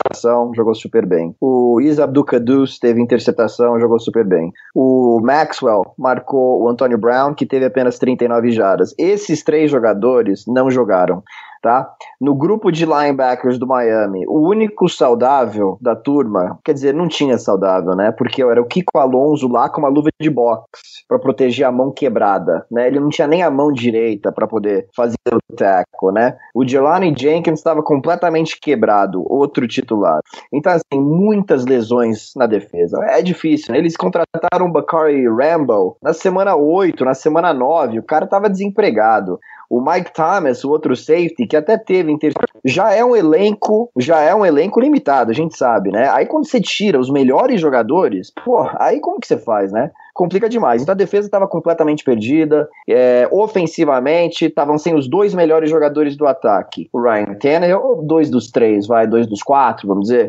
jogou 0.55 0.73
super 0.73 1.05
bem. 1.05 1.35
O 1.39 1.79
Isa 1.81 2.03
Abdukadus 2.03 2.79
teve 2.79 3.01
interceptação, 3.01 3.79
jogou 3.79 3.99
super 3.99 4.25
bem. 4.25 4.51
O 4.73 5.19
Maxwell 5.21 5.93
marcou 5.97 6.61
o 6.61 6.69
Antonio 6.77 6.97
Brown, 6.99 7.33
que 7.33 7.45
teve 7.45 7.65
apenas 7.65 7.97
39 7.97 8.51
jardas. 8.51 8.93
Esses 8.99 9.43
três 9.43 9.71
jogadores 9.71 10.45
não 10.45 10.69
jogaram 10.69 11.23
tá? 11.61 11.89
No 12.19 12.35
grupo 12.35 12.71
de 12.71 12.85
linebackers 12.85 13.57
do 13.57 13.67
Miami, 13.67 14.25
o 14.27 14.47
único 14.47 14.87
saudável 14.87 15.77
da 15.81 15.95
turma, 15.95 16.59
quer 16.63 16.73
dizer, 16.73 16.93
não 16.93 17.07
tinha 17.07 17.37
saudável, 17.37 17.95
né? 17.95 18.11
Porque 18.11 18.41
era 18.41 18.61
o 18.61 18.65
Kiko 18.65 18.97
Alonso 18.97 19.47
lá 19.47 19.69
com 19.69 19.81
uma 19.81 19.89
luva 19.89 20.09
de 20.19 20.29
boxe 20.29 21.05
para 21.07 21.19
proteger 21.19 21.65
a 21.65 21.71
mão 21.71 21.91
quebrada, 21.91 22.65
né? 22.71 22.87
Ele 22.87 22.99
não 22.99 23.09
tinha 23.09 23.27
nem 23.27 23.43
a 23.43 23.51
mão 23.51 23.71
direita 23.71 24.31
para 24.31 24.47
poder 24.47 24.87
fazer 24.95 25.17
o 25.31 25.55
tackle, 25.55 26.11
né? 26.13 26.37
O 26.53 26.67
Jelani 26.67 27.13
Jenkins 27.17 27.59
estava 27.59 27.81
completamente 27.83 28.59
quebrado, 28.59 29.23
outro 29.31 29.67
titular. 29.67 30.19
Então, 30.53 30.71
assim, 30.71 30.99
muitas 30.99 31.65
lesões 31.65 32.31
na 32.35 32.45
defesa. 32.45 32.97
É 33.05 33.21
difícil, 33.21 33.73
né? 33.73 33.79
Eles 33.79 33.95
contrataram 33.95 34.67
o 34.67 34.71
Bakari 34.71 35.27
Rambo 35.27 35.97
na 36.01 36.13
semana 36.13 36.55
8, 36.55 37.03
na 37.05 37.13
semana 37.13 37.53
9, 37.53 37.99
o 37.99 38.03
cara 38.03 38.25
estava 38.25 38.49
desempregado. 38.49 39.39
O 39.69 39.81
Mike 39.81 40.13
Thomas, 40.13 40.63
o 40.63 40.69
outro 40.69 40.95
safety, 40.95 41.47
que 41.47 41.57
até 41.57 41.77
teve 41.77 42.11
inter... 42.11 42.33
já 42.63 42.93
é 42.93 43.03
um 43.03 43.15
elenco, 43.15 43.89
já 43.97 44.21
é 44.21 44.33
um 44.33 44.45
elenco 44.45 44.79
limitado, 44.79 45.31
a 45.31 45.33
gente 45.33 45.57
sabe, 45.57 45.91
né? 45.91 46.09
Aí 46.09 46.25
quando 46.25 46.47
você 46.47 46.61
tira 46.61 46.99
os 46.99 47.09
melhores 47.09 47.59
jogadores, 47.59 48.31
pô, 48.43 48.69
aí 48.79 48.99
como 48.99 49.19
que 49.19 49.27
você 49.27 49.37
faz, 49.37 49.71
né? 49.71 49.91
complica 50.17 50.49
demais. 50.49 50.81
Então 50.81 50.93
a 50.93 50.97
defesa 50.97 51.27
estava 51.27 51.47
completamente 51.47 52.03
perdida. 52.03 52.67
É, 52.89 53.29
ofensivamente, 53.31 54.45
estavam 54.45 54.77
sem 54.77 54.95
os 54.95 55.07
dois 55.07 55.35
melhores 55.35 55.69
jogadores 55.69 56.17
do 56.17 56.25
ataque. 56.25 56.89
O 56.91 56.99
Ryan 56.99 57.35
Tannehill, 57.35 58.01
dois 58.03 58.29
dos 58.29 58.49
três, 58.49 58.87
vai, 58.87 59.05
dois 59.05 59.27
dos 59.27 59.43
quatro, 59.43 59.87
vamos 59.87 60.07
dizer. 60.07 60.27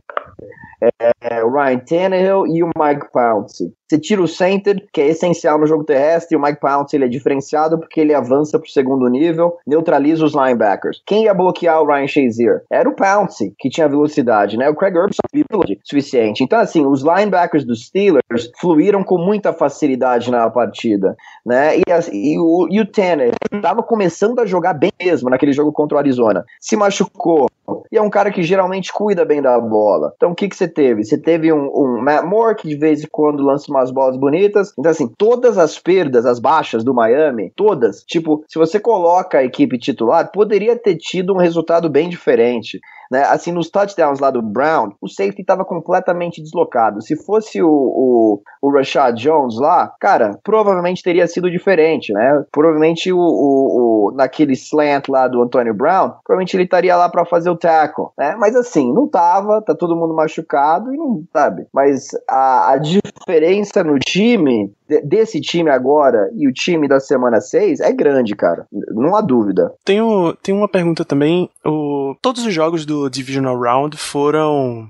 É, 1.00 1.42
o 1.42 1.50
Ryan 1.50 1.78
Tannehill 1.78 2.46
e 2.46 2.62
o 2.62 2.70
Mike 2.78 3.10
Pouncey. 3.10 3.72
Você 3.88 3.98
tira 3.98 4.22
o 4.22 4.28
center, 4.28 4.86
que 4.92 5.00
é 5.00 5.08
essencial 5.08 5.58
no 5.58 5.66
jogo 5.66 5.84
terrestre, 5.84 6.36
e 6.36 6.38
o 6.38 6.42
Mike 6.42 6.60
Pouncey 6.60 6.98
ele 6.98 7.06
é 7.06 7.08
diferenciado 7.08 7.78
porque 7.78 8.00
ele 8.00 8.14
avança 8.14 8.58
para 8.58 8.66
o 8.66 8.70
segundo 8.70 9.08
nível, 9.08 9.56
neutraliza 9.66 10.24
os 10.24 10.34
linebackers. 10.34 11.02
Quem 11.06 11.24
ia 11.24 11.34
bloquear 11.34 11.80
o 11.80 11.86
Ryan 11.86 12.06
Shazier? 12.06 12.62
Era 12.70 12.88
o 12.88 12.94
Pouncey, 12.94 13.54
que 13.58 13.70
tinha 13.70 13.88
velocidade, 13.88 14.56
né? 14.56 14.68
O 14.68 14.74
Craig 14.74 14.94
Herbst 14.94 15.18
velocidade 15.32 15.80
suficiente. 15.84 16.42
Então, 16.42 16.58
assim, 16.58 16.84
os 16.86 17.02
linebackers 17.02 17.64
dos 17.64 17.86
Steelers 17.86 18.50
fluíram 18.60 19.02
com 19.02 19.18
muita 19.18 19.52
facilidade 19.52 20.30
na 20.30 20.48
partida, 20.50 21.16
né? 21.44 21.78
E, 21.78 21.82
e 22.12 22.38
o, 22.38 22.68
e 22.70 22.80
o 22.80 22.86
Tanner 22.86 23.32
estava 23.52 23.82
começando 23.82 24.38
a 24.40 24.46
jogar 24.46 24.74
bem 24.74 24.92
mesmo 25.00 25.30
naquele 25.30 25.52
jogo 25.52 25.72
contra 25.72 25.96
o 25.96 25.98
Arizona. 25.98 26.44
Se 26.60 26.76
machucou, 26.76 27.48
e 27.92 27.96
é 27.96 28.02
um 28.02 28.10
cara 28.10 28.30
que 28.30 28.42
geralmente 28.42 28.92
cuida 28.92 29.24
bem 29.24 29.42
da 29.42 29.58
bola. 29.60 30.12
Então 30.16 30.32
o 30.32 30.34
que, 30.34 30.48
que 30.48 30.56
você 30.56 30.68
teve? 30.68 31.04
Você 31.04 31.18
teve 31.18 31.52
um, 31.52 31.70
um 31.74 32.02
Matt 32.02 32.24
Moore 32.24 32.56
que 32.56 32.68
de 32.68 32.76
vez 32.76 33.02
em 33.02 33.08
quando 33.10 33.42
lança 33.42 33.70
umas 33.78 33.90
bolas 33.90 34.16
bonitas. 34.16 34.72
Então, 34.78 34.90
assim, 34.90 35.08
todas 35.16 35.56
as 35.58 35.78
perdas, 35.78 36.26
as 36.26 36.38
baixas 36.38 36.84
do 36.84 36.94
Miami, 36.94 37.52
todas, 37.56 38.02
tipo, 38.04 38.44
se 38.48 38.58
você 38.58 38.78
coloca 38.78 39.38
a 39.38 39.44
equipe 39.44 39.78
titular, 39.78 40.30
poderia 40.30 40.76
ter 40.76 40.96
tido 40.96 41.34
um 41.34 41.38
resultado 41.38 41.88
bem 41.88 42.08
diferente. 42.08 42.80
Né? 43.10 43.22
Assim, 43.24 43.52
nos 43.52 43.70
touchdowns 43.70 44.20
lá 44.20 44.30
do 44.30 44.42
Brown, 44.42 44.92
o 45.00 45.08
safety 45.08 45.42
estava 45.42 45.64
completamente 45.64 46.42
deslocado. 46.42 47.02
Se 47.02 47.16
fosse 47.16 47.62
o, 47.62 47.68
o, 47.68 48.42
o 48.60 48.70
Rashad 48.70 49.16
Jones 49.16 49.58
lá, 49.58 49.92
cara, 50.00 50.38
provavelmente 50.42 51.02
teria 51.02 51.26
sido 51.26 51.50
diferente, 51.50 52.12
né? 52.12 52.44
Provavelmente 52.52 53.12
o, 53.12 53.18
o, 53.18 54.08
o 54.08 54.12
naquele 54.12 54.52
slant 54.52 55.08
lá 55.08 55.28
do 55.28 55.42
Antonio 55.42 55.74
Brown, 55.74 56.12
provavelmente 56.24 56.56
ele 56.56 56.64
estaria 56.64 56.96
lá 56.96 57.08
para 57.08 57.24
fazer 57.24 57.50
o 57.50 57.56
tackle, 57.56 58.06
né? 58.16 58.36
Mas 58.38 58.54
assim, 58.54 58.92
não 58.92 59.08
tava, 59.08 59.62
tá 59.62 59.74
todo 59.74 59.96
mundo 59.96 60.14
machucado 60.14 60.92
e 60.92 60.96
não 60.96 61.22
sabe. 61.32 61.66
Mas 61.72 62.08
a, 62.28 62.72
a 62.72 62.78
diferença 62.78 63.82
no 63.82 63.98
time 63.98 64.72
desse 65.04 65.40
time 65.40 65.70
agora 65.70 66.30
e 66.34 66.48
o 66.48 66.52
time 66.52 66.88
da 66.88 67.00
semana 67.00 67.40
6 67.40 67.80
é 67.80 67.92
grande, 67.92 68.34
cara. 68.34 68.66
Não 68.90 69.14
há 69.14 69.20
dúvida. 69.20 69.72
Tenho, 69.84 70.34
tenho 70.42 70.58
uma 70.58 70.68
pergunta 70.68 71.04
também. 71.04 71.50
O, 71.64 72.14
todos 72.22 72.44
os 72.46 72.52
jogos 72.52 72.86
do 72.86 73.08
Divisional 73.08 73.58
Round 73.58 73.96
foram 73.96 74.88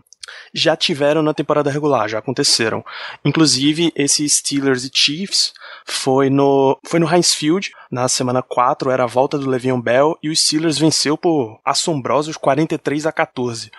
já 0.52 0.76
tiveram 0.76 1.22
na 1.22 1.34
temporada 1.34 1.70
regular, 1.70 2.08
já 2.08 2.18
aconteceram. 2.18 2.84
Inclusive, 3.24 3.92
esse 3.96 4.28
Steelers 4.28 4.84
e 4.84 4.90
Chiefs 4.92 5.52
foi 5.86 6.30
no, 6.30 6.78
foi 6.84 7.00
no 7.00 7.12
Heinz 7.12 7.34
Field, 7.34 7.72
na 7.90 8.08
semana 8.08 8.42
4, 8.42 8.90
era 8.90 9.04
a 9.04 9.06
volta 9.06 9.38
do 9.38 9.48
Le'Veon 9.48 9.80
Bell, 9.80 10.18
e 10.22 10.28
o 10.28 10.36
Steelers 10.36 10.78
venceu 10.78 11.16
por 11.16 11.58
assombrosos 11.64 12.36
43 12.36 13.06
a 13.06 13.12
14. 13.12 13.70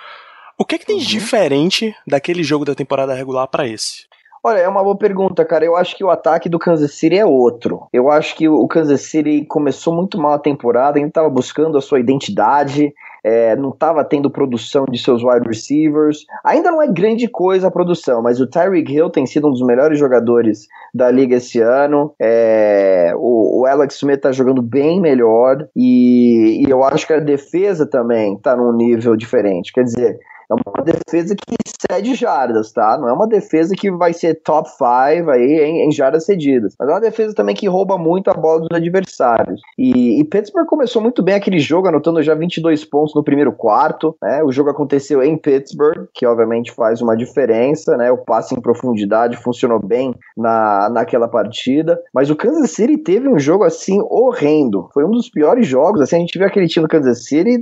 O 0.58 0.66
que 0.66 0.76
é 0.76 0.78
que 0.78 0.86
tem 0.86 0.98
de 0.98 1.06
uhum. 1.06 1.20
diferente 1.20 1.96
daquele 2.06 2.44
jogo 2.44 2.66
da 2.66 2.76
temporada 2.76 3.14
regular 3.14 3.48
para 3.48 3.68
esse? 3.68 4.10
Olha, 4.42 4.60
é 4.60 4.68
uma 4.68 4.84
boa 4.84 4.98
pergunta, 4.98 5.44
cara. 5.44 5.66
Eu 5.66 5.76
acho 5.76 5.96
que 5.98 6.04
o 6.04 6.10
ataque 6.10 6.48
do 6.48 6.58
Kansas 6.58 6.94
City 6.94 7.18
é 7.18 7.26
outro. 7.26 7.88
Eu 7.92 8.10
acho 8.10 8.36
que 8.36 8.48
o 8.48 8.66
Kansas 8.68 9.02
City 9.02 9.46
começou 9.46 9.94
muito 9.94 10.18
mal 10.18 10.34
a 10.34 10.40
temporada, 10.40 10.98
ainda 10.98 11.10
estava 11.10 11.30
buscando 11.30 11.78
a 11.78 11.82
sua 11.82 12.00
identidade, 12.00 12.94
é, 13.22 13.54
não 13.58 13.70
estava 13.70 14.04
tendo 14.06 14.30
produção 14.30 14.86
de 14.90 14.98
seus 14.98 15.24
wide 15.24 15.46
receivers. 15.46 16.26
Ainda 16.44 16.72
não 16.72 16.82
é 16.82 16.88
grande 16.88 17.28
coisa 17.28 17.68
a 17.68 17.72
produção, 17.72 18.22
mas 18.22 18.40
o 18.40 18.48
Tyreek 18.48 18.94
Hill 18.94 19.10
tem 19.10 19.26
sido 19.26 19.48
um 19.48 19.52
dos 19.52 19.62
melhores 19.62 20.00
jogadores 20.00 20.68
da 20.94 21.12
liga 21.12 21.36
esse 21.36 21.60
ano. 21.60 22.14
É, 22.18 23.14
o, 23.18 23.62
o, 23.62 23.66
Alex 23.66 23.96
Smith 23.96 24.18
está 24.18 24.32
jogando 24.32 24.62
bem 24.62 25.02
melhor 25.02 25.68
e, 25.76 26.64
e 26.66 26.70
eu 26.70 26.84
acho 26.84 27.06
que 27.06 27.14
a 27.14 27.20
defesa 27.20 27.86
também 27.86 28.36
está 28.36 28.56
num 28.56 28.72
nível 28.72 29.18
diferente. 29.18 29.74
Quer 29.74 29.84
dizer, 29.84 30.20
é 30.50 30.54
uma 30.54 30.84
defesa 30.84 31.36
que 31.36 31.56
cede 31.90 32.16
jardas, 32.16 32.72
tá? 32.72 32.98
Não 33.00 33.08
é 33.08 33.14
uma 33.14 33.28
defesa 33.28 33.76
que 33.76 33.92
vai 33.92 34.14
ser 34.14 34.42
top 34.42 34.68
5 34.70 35.30
aí 35.30 35.62
em, 35.62 35.88
em, 35.88 35.92
jardas 35.92 36.26
cedidas. 36.26 36.76
Mas 36.80 36.90
é 36.90 36.92
uma 36.92 37.02
defesa 37.02 37.36
também 37.36 37.56
que 37.56 37.68
rouba 37.68 37.98
muito 37.98 38.30
a 38.30 38.34
bola 38.34 38.62
dos 38.62 38.70
adversários. 38.72 39.62
E, 39.78 40.20
e 40.20 40.24
Pittsburgh 40.24 40.66
começou 40.66 41.02
muito 41.02 41.22
bem 41.22 41.36
aquele 41.36 41.60
jogo, 41.60 41.88
anotando 41.88 42.24
já 42.24 42.34
22 42.34 42.84
pontos 42.86 43.14
no 43.14 43.24
primeiro 43.24 43.52
quarto, 43.54 44.16
né? 44.22 44.42
O 44.44 44.52
jogo 44.52 44.72
aconteceu 44.72 45.22
em 45.22 45.38
Pittsburgh, 45.38 46.08
que 46.14 46.26
obviamente 46.26 46.72
faz 46.72 47.02
uma 47.02 47.16
diferença, 47.16 47.96
né? 47.96 48.12
O 48.12 48.18
passe 48.18 48.56
em 48.56 48.62
profundidade 48.62 49.38
funcionou 49.38 49.80
bem 49.80 50.16
na, 50.36 50.90
naquela 50.90 51.28
partida. 51.28 52.00
Mas 52.14 52.30
o 52.30 52.36
Kansas 52.36 52.72
City 52.72 52.98
teve 52.98 53.30
um 53.30 53.38
jogo 53.38 53.64
assim 53.64 54.00
horrendo. 54.10 54.90
Foi 54.94 55.06
um 55.06 55.12
dos 55.12 55.30
piores 55.30 55.68
jogos. 55.68 56.02
Assim, 56.02 56.16
a 56.16 56.20
gente 56.20 56.38
viu 56.38 56.48
aquele 56.48 56.68
time 56.68 56.86
do 56.86 56.90
Kansas 56.90 57.26
City, 57.26 57.62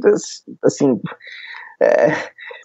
assim. 0.63 0.99
É, 1.81 2.11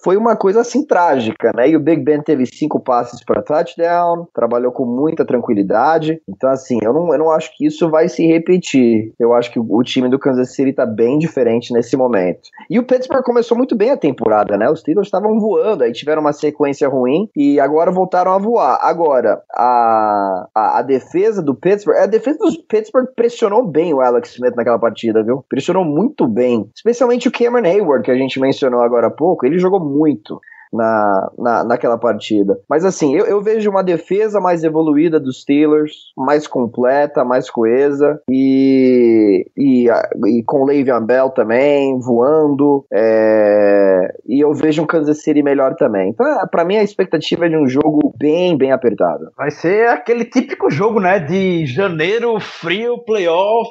foi 0.03 0.17
uma 0.17 0.37
coisa 0.37 0.61
assim 0.61 0.85
trágica, 0.85 1.53
né? 1.55 1.69
E 1.69 1.77
o 1.77 1.81
Big 1.81 2.03
Ben 2.03 2.21
teve 2.21 2.45
cinco 2.47 2.81
passes 2.81 3.25
para 3.25 3.43
touchdown, 3.43 4.27
trabalhou 4.35 4.73
com 4.73 4.85
muita 4.85 5.25
tranquilidade. 5.25 6.21
Então, 6.29 6.51
assim, 6.51 6.79
eu 6.83 6.93
não, 6.93 7.13
eu 7.13 7.19
não 7.19 7.31
acho 7.31 7.57
que 7.57 7.67
isso 7.67 7.89
vai 7.89 8.09
se 8.09 8.27
repetir. 8.27 9.13
Eu 9.19 9.33
acho 9.33 9.53
que 9.53 9.61
o, 9.61 9.83
time 9.83 10.09
do 10.09 10.19
Kansas 10.19 10.55
City 10.55 10.73
tá 10.73 10.87
bem 10.87 11.19
diferente 11.19 11.73
nesse 11.73 11.97
momento. 11.97 12.41
E 12.69 12.79
o 12.79 12.87
Pittsburgh 12.87 13.23
começou 13.23 13.57
muito 13.57 13.77
bem 13.77 13.91
a 13.91 13.97
temporada, 13.97 14.57
né? 14.57 14.69
Os 14.71 14.81
Steelers 14.81 15.07
estavam 15.07 15.39
voando, 15.39 15.85
aí 15.85 15.93
tiveram 15.93 16.21
uma 16.21 16.33
sequência 16.33 16.89
ruim 16.89 17.29
e 17.37 17.61
agora 17.61 17.91
voltaram 17.91 18.33
a 18.33 18.39
voar. 18.39 18.79
Agora, 18.83 19.43
a, 19.55 20.49
a, 20.55 20.79
a 20.79 20.83
defesa 20.83 21.43
do 21.43 21.55
Pittsburgh, 21.55 21.99
a 21.99 22.07
defesa 22.07 22.39
do 22.39 22.51
Pittsburgh 22.69 23.09
pressionou 23.15 23.67
bem 23.67 23.95
o 23.95 24.01
Alex 24.01 24.33
Smith 24.33 24.57
naquela 24.57 24.79
partida, 24.79 25.23
viu? 25.23 25.45
Pressionou 25.49 25.85
muito 25.85 26.27
bem. 26.27 26.69
Especialmente 26.75 27.29
o 27.29 27.33
Cameron 27.33 27.67
Hayward, 27.67 28.05
que 28.05 28.11
a 28.11 28.17
gente 28.17 28.41
mencionou 28.41 28.81
agora 28.81 29.07
há 29.07 29.11
pouco, 29.11 29.47
ele 29.47 29.59
jogou 29.59 29.92
muito 29.93 30.41
na, 30.73 31.31
na, 31.39 31.65
naquela 31.65 31.99
partida. 31.99 32.59
Mas 32.69 32.85
assim, 32.85 33.15
eu, 33.15 33.27
eu 33.27 33.43
vejo 33.43 33.69
uma 33.71 33.85
defesa 33.85 34.41
mais 34.41 34.65
evoluída 34.65 35.21
dos 35.21 35.43
Steelers, 35.43 35.93
mais 36.17 36.47
completa, 36.47 37.25
mais 37.25 37.51
coesa, 37.51 38.21
e, 38.29 39.47
e, 39.57 39.89
e 39.89 40.43
com 40.45 40.63
o 40.63 40.67
Le'Veon 40.67 41.05
Bell 41.05 41.31
também, 41.31 41.99
voando, 41.99 42.85
é, 42.93 44.15
e 44.27 44.41
eu 44.41 44.53
vejo 44.55 44.83
um 44.83 44.87
Kansas 44.87 45.23
City 45.23 45.43
melhor 45.43 45.75
também. 45.75 46.11
Então, 46.11 46.27
é, 46.27 46.47
para 46.47 46.65
mim, 46.65 46.77
a 46.77 46.83
expectativa 46.83 47.47
é 47.47 47.49
de 47.49 47.57
um 47.57 47.67
jogo 47.67 48.15
bem, 48.19 48.57
bem 48.57 48.73
apertado. 48.73 49.31
Vai 49.37 49.51
ser 49.51 49.89
aquele 49.89 50.25
típico 50.25 50.71
jogo, 50.71 51.01
né, 51.01 51.19
de 51.19 51.67
janeiro, 51.67 52.39
frio, 52.41 52.99
playoff, 53.05 53.71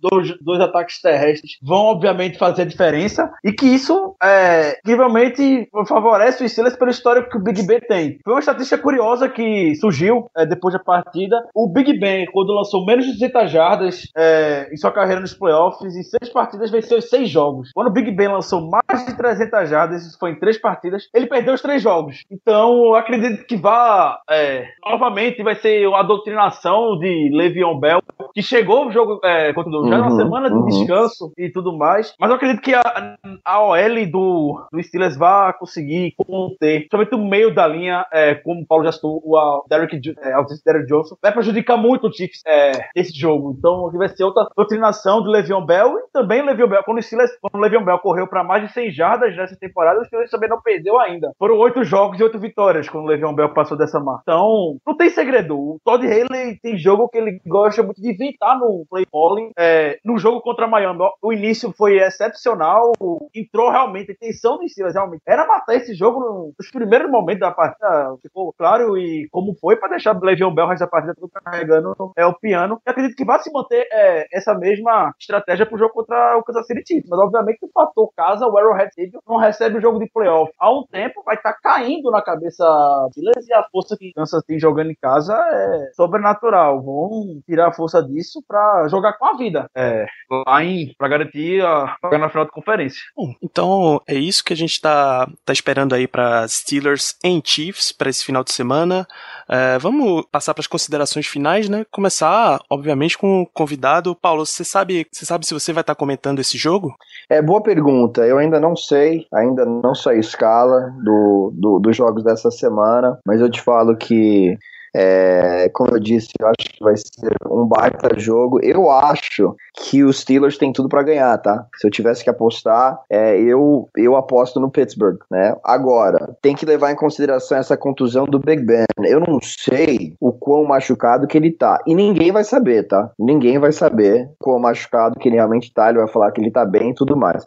dois, 0.00 0.34
dois 0.40 0.60
ataques 0.60 1.00
terrestres 1.00 1.58
vão, 1.62 1.86
obviamente, 1.86 2.38
fazer 2.38 2.66
diferença, 2.66 3.30
e 3.44 3.52
que 3.52 3.66
isso, 3.66 4.14
é, 4.22 4.78
incrivelmente, 4.78 5.68
favorece 5.86 6.37
o 6.44 6.48
Steelers 6.48 6.76
pelo 6.76 6.90
histórico 6.90 7.30
que 7.30 7.36
o 7.36 7.42
Big 7.42 7.66
Ben 7.66 7.80
tem. 7.80 8.18
Foi 8.24 8.34
uma 8.34 8.40
estatística 8.40 8.80
curiosa 8.80 9.28
que 9.28 9.74
surgiu 9.76 10.30
é, 10.36 10.46
depois 10.46 10.72
da 10.72 10.80
partida. 10.80 11.36
O 11.54 11.68
Big 11.68 11.98
Ben, 11.98 12.26
quando 12.26 12.54
lançou 12.54 12.84
menos 12.84 13.04
de 13.06 13.12
200 13.12 13.50
jardas 13.50 14.02
é, 14.16 14.68
em 14.72 14.76
sua 14.76 14.92
carreira 14.92 15.20
nos 15.20 15.34
playoffs, 15.34 15.94
em 15.94 16.02
seis 16.02 16.32
partidas 16.32 16.70
venceu 16.70 17.00
seis 17.00 17.28
jogos. 17.28 17.70
Quando 17.74 17.88
o 17.88 17.92
Big 17.92 18.10
Ben 18.12 18.28
lançou 18.28 18.68
mais 18.68 19.06
de 19.06 19.16
300 19.16 19.68
jardas, 19.68 20.06
isso 20.06 20.18
foi 20.18 20.32
em 20.32 20.38
três 20.38 20.58
partidas, 20.58 21.08
ele 21.14 21.26
perdeu 21.26 21.54
os 21.54 21.62
três 21.62 21.82
jogos. 21.82 22.24
Então, 22.30 22.84
eu 22.84 22.94
acredito 22.94 23.46
que 23.46 23.56
vá 23.56 24.20
é, 24.30 24.64
novamente 24.84 25.42
vai 25.42 25.54
ser 25.54 25.86
a 25.94 26.02
doutrinação 26.02 26.98
de 26.98 27.30
Le'Veon 27.32 27.78
Bell, 27.78 28.00
que 28.34 28.42
chegou 28.42 28.84
no 28.84 28.92
jogo 28.92 29.20
é, 29.24 29.52
contra 29.52 29.70
o 29.70 29.88
já 29.88 29.96
uhum, 29.96 30.04
na 30.04 30.10
semana 30.10 30.48
de 30.48 30.56
uhum. 30.56 30.64
descanso 30.66 31.32
e 31.36 31.50
tudo 31.50 31.76
mais. 31.76 32.14
Mas 32.18 32.30
eu 32.30 32.36
acredito 32.36 32.62
que 32.62 32.74
a, 32.74 33.16
a 33.44 33.62
OL 33.62 34.06
do, 34.10 34.66
do 34.72 34.82
Steelers 34.82 35.16
vai 35.16 35.52
conseguir 35.54 36.14
conter, 36.28 36.86
somente 36.90 37.14
o 37.14 37.18
meio 37.18 37.54
da 37.54 37.66
linha, 37.66 38.06
é, 38.12 38.34
como 38.34 38.60
o 38.60 38.66
Paulo 38.66 38.84
já 38.84 38.92
citou, 38.92 39.22
o 39.24 39.64
Derek, 39.68 39.96
é, 39.96 40.32
Derek 40.64 40.86
Johnson, 40.86 41.16
vai 41.22 41.32
prejudicar 41.32 41.78
muito 41.78 42.06
o 42.06 42.12
Chiefs 42.12 42.42
é, 42.46 42.72
nesse 42.94 43.18
jogo. 43.18 43.56
Então, 43.58 43.90
vai 43.92 44.08
ser 44.08 44.24
outra 44.24 44.46
doutrinação 44.54 45.22
de 45.22 45.30
Le'Veon 45.30 45.64
Bell 45.64 45.98
e 45.98 46.12
também 46.12 46.44
Le'Veon 46.44 46.68
Bell. 46.68 46.84
Quando 46.84 46.98
o 46.98 47.02
Steelers, 47.02 47.30
quando 47.40 47.54
o 47.54 47.58
Le'Veon 47.58 47.84
Bell 47.84 47.98
correu 47.98 48.26
para 48.26 48.44
mais 48.44 48.66
de 48.66 48.72
100 48.72 48.90
jardas 48.90 49.36
nessa 49.36 49.56
temporada, 49.56 50.00
o 50.00 50.04
Steelers 50.04 50.30
também 50.30 50.48
não 50.48 50.60
perdeu 50.60 50.98
ainda. 51.00 51.32
Foram 51.38 51.56
oito 51.58 51.82
jogos 51.82 52.20
e 52.20 52.22
oito 52.22 52.38
vitórias 52.38 52.88
quando 52.88 53.04
o 53.04 53.08
Le'Veon 53.08 53.34
Bell 53.34 53.54
passou 53.54 53.76
dessa 53.78 53.98
marca. 53.98 54.22
Então, 54.22 54.76
não 54.86 54.96
tem 54.96 55.08
segredo. 55.08 55.56
O 55.56 55.80
Todd 55.84 56.04
Haley 56.04 56.58
tem 56.62 56.76
jogo 56.76 57.08
que 57.08 57.16
ele 57.16 57.40
gosta 57.46 57.82
muito 57.82 58.00
de 58.00 58.12
inventar 58.12 58.58
no 58.58 58.84
play 58.90 59.06
calling. 59.10 59.50
É, 59.58 59.98
no 60.04 60.18
jogo 60.18 60.40
contra 60.42 60.66
Miami, 60.66 60.98
o 61.22 61.32
início 61.32 61.72
foi 61.76 61.98
excepcional. 61.98 62.92
Entrou 63.34 63.70
realmente, 63.70 64.10
a 64.10 64.14
intenção 64.14 64.58
do 64.58 64.68
Steelers 64.68 64.94
realmente 64.94 65.22
era 65.26 65.46
matar 65.46 65.76
esse 65.76 65.94
jogo 65.94 66.17
nos 66.58 66.70
primeiros 66.70 67.10
momentos 67.10 67.40
da 67.40 67.50
partida. 67.50 68.16
Ficou 68.22 68.52
claro 68.52 68.96
e 68.98 69.28
como 69.30 69.54
foi 69.60 69.76
para 69.76 69.90
deixar 69.90 70.16
o 70.16 70.24
Le'Veon 70.24 70.54
Bell 70.54 70.68
o 70.68 70.74
da 70.78 70.86
partida 70.86 71.14
tudo 71.14 71.30
carregando 71.30 71.94
é, 72.16 72.26
o 72.26 72.34
piano. 72.34 72.80
Eu 72.84 72.90
acredito 72.90 73.16
que 73.16 73.24
vai 73.24 73.38
se 73.40 73.52
manter 73.52 73.86
é, 73.90 74.26
essa 74.32 74.54
mesma 74.54 75.12
estratégia 75.18 75.66
pro 75.66 75.78
jogo 75.78 75.92
contra 75.92 76.36
o 76.36 76.42
Kansas 76.42 76.66
City 76.66 76.82
Chiefs. 76.86 77.08
Mas 77.08 77.18
obviamente 77.18 77.58
o 77.62 77.70
fator 77.72 78.10
casa, 78.16 78.46
o 78.46 78.56
Arrowhead 78.56 78.90
Stadium 78.90 79.20
não 79.26 79.36
recebe 79.36 79.78
o 79.78 79.80
jogo 79.80 79.98
de 79.98 80.10
playoff 80.10 80.52
há 80.58 80.70
um 80.70 80.84
tempo, 80.84 81.22
vai 81.24 81.36
estar 81.36 81.52
tá 81.52 81.58
caindo 81.62 82.10
na 82.10 82.22
cabeça 82.22 82.64
Steelers 83.12 83.46
e 83.48 83.52
a 83.54 83.64
força 83.70 83.96
que 83.96 84.12
Kansas 84.12 84.42
City 84.44 84.58
jogando 84.58 84.90
em 84.90 84.96
casa 85.00 85.34
é 85.34 85.90
sobrenatural. 85.94 86.82
Vão 86.82 87.40
tirar 87.46 87.68
a 87.68 87.72
força 87.72 88.02
disso 88.02 88.42
para 88.46 88.88
jogar 88.88 89.14
com 89.14 89.26
a 89.26 89.36
vida. 89.36 89.70
É, 89.74 90.06
lá 90.30 90.62
em, 90.62 90.94
pra 90.96 91.08
garantir 91.08 91.64
a 91.64 91.96
na 92.18 92.28
final 92.28 92.44
de 92.44 92.50
conferência. 92.50 93.00
Então 93.42 94.00
é 94.06 94.14
isso 94.14 94.44
que 94.44 94.52
a 94.52 94.56
gente 94.56 94.80
tá, 94.80 95.28
tá 95.44 95.52
esperando 95.52 95.94
aí 95.94 95.97
para 96.06 96.46
Steelers 96.46 97.16
em 97.24 97.42
Chiefs 97.44 97.90
para 97.90 98.10
esse 98.10 98.24
final 98.24 98.44
de 98.44 98.52
semana. 98.52 99.06
É, 99.48 99.78
vamos 99.78 100.24
passar 100.30 100.54
para 100.54 100.60
as 100.60 100.66
considerações 100.66 101.26
finais, 101.26 101.68
né? 101.68 101.84
Começar, 101.90 102.60
obviamente, 102.70 103.16
com 103.16 103.42
o 103.42 103.46
convidado. 103.46 104.14
Paulo, 104.14 104.44
você 104.44 104.62
sabe, 104.62 105.06
você 105.10 105.24
sabe 105.24 105.46
se 105.46 105.54
você 105.54 105.72
vai 105.72 105.80
estar 105.80 105.94
tá 105.94 105.98
comentando 105.98 106.38
esse 106.38 106.58
jogo? 106.58 106.94
É 107.28 107.40
boa 107.40 107.62
pergunta. 107.62 108.26
Eu 108.26 108.38
ainda 108.38 108.60
não 108.60 108.76
sei, 108.76 109.26
ainda 109.32 109.64
não 109.64 109.94
sei 109.94 110.16
a 110.16 110.20
escala 110.20 110.92
do, 111.02 111.52
do, 111.54 111.78
dos 111.78 111.96
jogos 111.96 112.22
dessa 112.22 112.50
semana, 112.50 113.18
mas 113.26 113.40
eu 113.40 113.50
te 113.50 113.60
falo 113.60 113.96
que 113.96 114.56
é, 114.94 115.68
como 115.72 115.94
eu 115.94 116.00
disse, 116.00 116.28
eu 116.40 116.46
acho 116.46 116.70
que 116.70 116.82
vai 116.82 116.96
ser 116.96 117.34
um 117.50 117.66
baita 117.66 118.18
jogo. 118.18 118.60
Eu 118.62 118.90
acho 118.90 119.54
que 119.74 120.02
os 120.02 120.20
Steelers 120.20 120.58
têm 120.58 120.72
tudo 120.72 120.88
para 120.88 121.02
ganhar, 121.02 121.36
tá? 121.38 121.66
Se 121.76 121.86
eu 121.86 121.90
tivesse 121.90 122.24
que 122.24 122.30
apostar, 122.30 123.00
é, 123.10 123.38
eu, 123.40 123.88
eu 123.96 124.16
aposto 124.16 124.60
no 124.60 124.70
Pittsburgh, 124.70 125.18
né? 125.30 125.54
Agora, 125.64 126.36
tem 126.42 126.54
que 126.54 126.66
levar 126.66 126.90
em 126.92 126.96
consideração 126.96 127.58
essa 127.58 127.76
contusão 127.76 128.24
do 128.24 128.38
Big 128.38 128.62
Ben. 128.62 128.84
Eu 129.04 129.20
não 129.20 129.38
sei 129.42 130.14
o 130.20 130.32
quão 130.32 130.64
machucado 130.64 131.26
que 131.26 131.36
ele 131.36 131.52
tá. 131.52 131.78
E 131.86 131.94
ninguém 131.94 132.32
vai 132.32 132.44
saber, 132.44 132.84
tá? 132.84 133.10
Ninguém 133.18 133.58
vai 133.58 133.72
saber 133.72 134.30
quão 134.38 134.58
machucado 134.58 135.18
que 135.18 135.28
ele 135.28 135.36
realmente 135.36 135.72
tá. 135.72 135.88
Ele 135.88 135.98
vai 135.98 136.08
falar 136.08 136.32
que 136.32 136.40
ele 136.40 136.50
tá 136.50 136.64
bem 136.64 136.90
e 136.90 136.94
tudo 136.94 137.16
mais. 137.16 137.46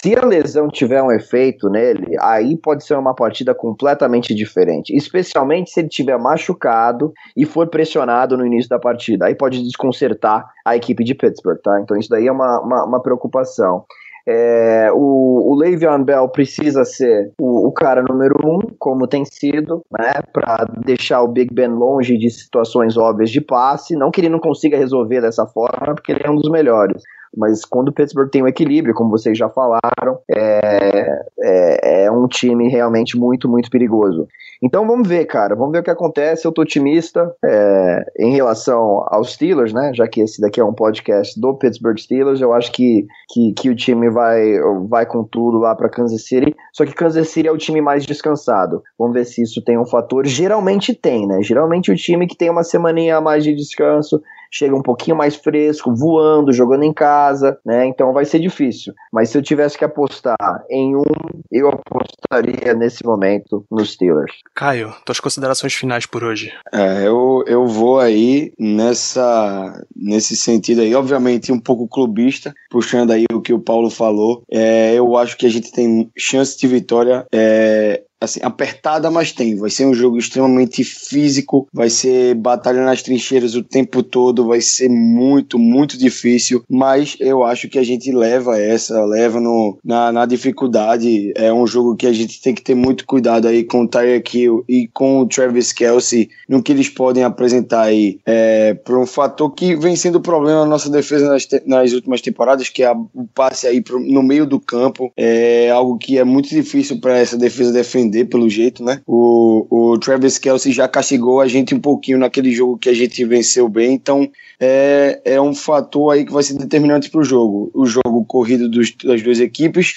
Se 0.00 0.16
a 0.16 0.24
lesão 0.24 0.68
tiver 0.68 1.02
um 1.02 1.12
efeito 1.12 1.68
nele, 1.68 2.16
aí 2.18 2.56
pode 2.56 2.82
ser 2.82 2.94
uma 2.94 3.14
partida 3.14 3.54
completamente 3.54 4.34
diferente. 4.34 4.96
Especialmente 4.96 5.70
se 5.70 5.80
ele 5.80 5.88
tiver 5.88 6.16
machucado 6.16 7.12
e 7.36 7.44
for 7.44 7.68
pressionado 7.68 8.38
no 8.38 8.46
início 8.46 8.70
da 8.70 8.78
partida. 8.78 9.26
Aí 9.26 9.34
pode 9.34 9.62
desconcertar 9.62 10.46
a 10.64 10.74
equipe 10.74 11.04
de 11.04 11.14
Pittsburgh, 11.14 11.60
tá? 11.62 11.78
Então 11.78 11.94
isso 11.98 12.08
daí 12.08 12.26
é 12.26 12.32
uma, 12.32 12.60
uma, 12.62 12.86
uma 12.86 13.02
preocupação. 13.02 13.84
É, 14.26 14.90
o, 14.94 15.52
o 15.52 15.54
Le'Veon 15.56 16.04
Bell 16.04 16.26
precisa 16.28 16.86
ser 16.86 17.30
o, 17.38 17.68
o, 17.68 17.72
cara 17.72 18.02
número 18.02 18.36
um, 18.42 18.60
como 18.78 19.06
tem 19.06 19.24
sido, 19.26 19.84
né, 19.90 20.12
para 20.32 20.64
deixar 20.86 21.20
o 21.22 21.28
Big 21.28 21.52
Ben 21.52 21.68
longe 21.68 22.16
de 22.16 22.30
situações 22.30 22.96
óbvias 22.96 23.30
de 23.30 23.42
passe. 23.42 23.94
Não 23.94 24.10
que 24.10 24.22
ele 24.22 24.30
não 24.30 24.38
consiga 24.38 24.78
resolver 24.78 25.20
dessa 25.20 25.44
forma, 25.44 25.94
porque 25.94 26.12
ele 26.12 26.22
é 26.24 26.30
um 26.30 26.36
dos 26.36 26.50
melhores 26.50 27.02
mas 27.36 27.64
quando 27.64 27.88
o 27.88 27.92
Pittsburgh 27.92 28.30
tem 28.30 28.42
um 28.42 28.48
equilíbrio, 28.48 28.94
como 28.94 29.10
vocês 29.10 29.36
já 29.36 29.48
falaram, 29.48 30.18
é, 30.30 31.24
é, 31.40 32.04
é, 32.04 32.10
um 32.10 32.28
time 32.28 32.68
realmente 32.68 33.16
muito, 33.16 33.48
muito 33.48 33.70
perigoso. 33.70 34.28
Então 34.62 34.86
vamos 34.86 35.08
ver, 35.08 35.24
cara, 35.24 35.56
vamos 35.56 35.72
ver 35.72 35.80
o 35.80 35.82
que 35.82 35.90
acontece. 35.90 36.46
Eu 36.46 36.52
tô 36.52 36.62
otimista 36.62 37.34
é, 37.44 38.04
em 38.18 38.32
relação 38.32 39.04
aos 39.08 39.32
Steelers, 39.32 39.72
né? 39.72 39.90
Já 39.94 40.06
que 40.06 40.20
esse 40.20 40.40
daqui 40.40 40.60
é 40.60 40.64
um 40.64 40.74
podcast 40.74 41.38
do 41.40 41.54
Pittsburgh 41.54 41.98
Steelers, 41.98 42.40
eu 42.40 42.52
acho 42.52 42.70
que, 42.70 43.06
que, 43.32 43.52
que 43.54 43.70
o 43.70 43.74
time 43.74 44.08
vai, 44.08 44.60
vai 44.88 45.04
com 45.04 45.24
tudo 45.24 45.58
lá 45.58 45.74
para 45.74 45.88
Kansas 45.88 46.26
City. 46.26 46.54
Só 46.72 46.84
que 46.84 46.94
Kansas 46.94 47.28
City 47.28 47.48
é 47.48 47.52
o 47.52 47.58
time 47.58 47.80
mais 47.80 48.06
descansado. 48.06 48.82
Vamos 48.98 49.14
ver 49.14 49.24
se 49.24 49.42
isso 49.42 49.62
tem 49.64 49.78
um 49.78 49.86
fator. 49.86 50.26
Geralmente 50.26 50.94
tem, 50.94 51.26
né? 51.26 51.42
Geralmente 51.42 51.90
o 51.90 51.96
time 51.96 52.26
que 52.26 52.36
tem 52.36 52.50
uma 52.50 52.62
semaninha 52.62 53.16
a 53.16 53.20
mais 53.20 53.42
de 53.42 53.54
descanso 53.54 54.22
chega 54.52 54.76
um 54.76 54.82
pouquinho 54.82 55.16
mais 55.16 55.34
fresco, 55.34 55.94
voando, 55.94 56.52
jogando 56.52 56.82
em 56.82 56.92
casa, 56.92 57.58
né? 57.64 57.86
Então 57.86 58.12
vai 58.12 58.24
ser 58.24 58.38
difícil. 58.38 58.92
Mas 59.12 59.30
se 59.30 59.38
eu 59.38 59.42
tivesse 59.42 59.78
que 59.78 59.84
apostar 59.84 60.64
em 60.70 60.94
um, 60.94 61.02
eu 61.50 61.68
apostaria 61.68 62.74
nesse 62.74 63.04
momento 63.04 63.64
nos 63.70 63.92
Steelers. 63.92 64.32
Caio, 64.54 64.92
tuas 65.04 65.20
considerações 65.20 65.74
finais 65.74 66.06
por 66.06 66.22
hoje. 66.22 66.52
É, 66.72 67.06
eu, 67.06 67.42
eu 67.46 67.66
vou 67.66 67.98
aí 67.98 68.52
nessa 68.58 69.82
nesse 69.96 70.36
sentido 70.36 70.82
aí, 70.82 70.94
obviamente 70.94 71.52
um 71.52 71.60
pouco 71.60 71.88
clubista, 71.88 72.52
puxando 72.70 73.12
aí 73.12 73.24
o 73.32 73.40
que 73.40 73.52
o 73.52 73.60
Paulo 73.60 73.90
falou. 73.90 74.42
É, 74.50 74.94
eu 74.94 75.16
acho 75.16 75.36
que 75.36 75.46
a 75.46 75.50
gente 75.50 75.72
tem 75.72 76.10
chance 76.16 76.58
de 76.58 76.66
vitória 76.66 77.26
é, 77.32 78.02
assim, 78.22 78.40
apertada, 78.42 79.10
mas 79.10 79.32
tem. 79.32 79.56
Vai 79.56 79.70
ser 79.70 79.86
um 79.86 79.94
jogo 79.94 80.16
extremamente 80.16 80.84
físico, 80.84 81.68
vai 81.72 81.90
ser 81.90 82.34
batalha 82.34 82.84
nas 82.84 83.02
trincheiras 83.02 83.54
o 83.54 83.62
tempo 83.62 84.02
todo, 84.02 84.46
vai 84.46 84.60
ser 84.60 84.88
muito, 84.88 85.58
muito 85.58 85.98
difícil, 85.98 86.64
mas 86.68 87.16
eu 87.20 87.42
acho 87.42 87.68
que 87.68 87.78
a 87.78 87.82
gente 87.82 88.12
leva 88.12 88.58
essa, 88.58 89.04
leva 89.04 89.40
no, 89.40 89.78
na, 89.84 90.12
na 90.12 90.26
dificuldade. 90.26 91.32
É 91.36 91.52
um 91.52 91.66
jogo 91.66 91.96
que 91.96 92.06
a 92.06 92.12
gente 92.12 92.40
tem 92.40 92.54
que 92.54 92.62
ter 92.62 92.74
muito 92.74 93.04
cuidado 93.06 93.48
aí 93.48 93.64
com 93.64 93.82
o 93.82 93.88
Tyreek 93.88 94.38
Hill 94.38 94.64
e 94.68 94.88
com 94.92 95.20
o 95.20 95.26
Travis 95.26 95.72
Kelsey, 95.72 96.30
no 96.48 96.62
que 96.62 96.72
eles 96.72 96.88
podem 96.88 97.24
apresentar 97.24 97.82
aí, 97.82 98.20
é, 98.24 98.74
por 98.74 98.98
um 98.98 99.06
fator 99.06 99.50
que 99.52 99.74
vem 99.74 99.96
sendo 99.96 100.20
problema 100.20 100.60
na 100.60 100.66
nossa 100.66 100.88
defesa 100.88 101.28
nas, 101.28 101.48
nas 101.66 101.92
últimas 101.92 102.20
temporadas, 102.20 102.68
que 102.68 102.82
é 102.82 102.92
o 102.92 103.26
passe 103.34 103.66
aí 103.66 103.80
pro, 103.80 103.98
no 103.98 104.22
meio 104.22 104.46
do 104.46 104.60
campo, 104.60 105.12
é 105.16 105.70
algo 105.70 105.98
que 105.98 106.18
é 106.18 106.24
muito 106.24 106.48
difícil 106.48 107.00
para 107.00 107.18
essa 107.18 107.36
defesa 107.36 107.72
defender 107.72 108.11
defender, 108.12 108.26
pelo 108.26 108.48
jeito, 108.48 108.84
né? 108.84 109.00
O, 109.06 109.66
o 109.70 109.98
Travis 109.98 110.38
Kelsey 110.38 110.72
já 110.72 110.86
castigou 110.86 111.40
a 111.40 111.48
gente 111.48 111.74
um 111.74 111.80
pouquinho 111.80 112.18
naquele 112.18 112.52
jogo 112.52 112.78
que 112.78 112.88
a 112.88 112.94
gente 112.94 113.24
venceu 113.24 113.68
bem, 113.68 113.94
então 113.94 114.30
é, 114.60 115.20
é 115.24 115.40
um 115.40 115.54
fator 115.54 116.12
aí 116.12 116.24
que 116.24 116.32
vai 116.32 116.42
ser 116.42 116.54
determinante 116.54 117.10
para 117.10 117.20
o 117.20 117.24
jogo. 117.24 117.70
O 117.74 117.86
jogo 117.86 118.24
corrido 118.26 118.68
dos, 118.68 118.94
das 119.02 119.22
duas 119.22 119.40
equipes 119.40 119.96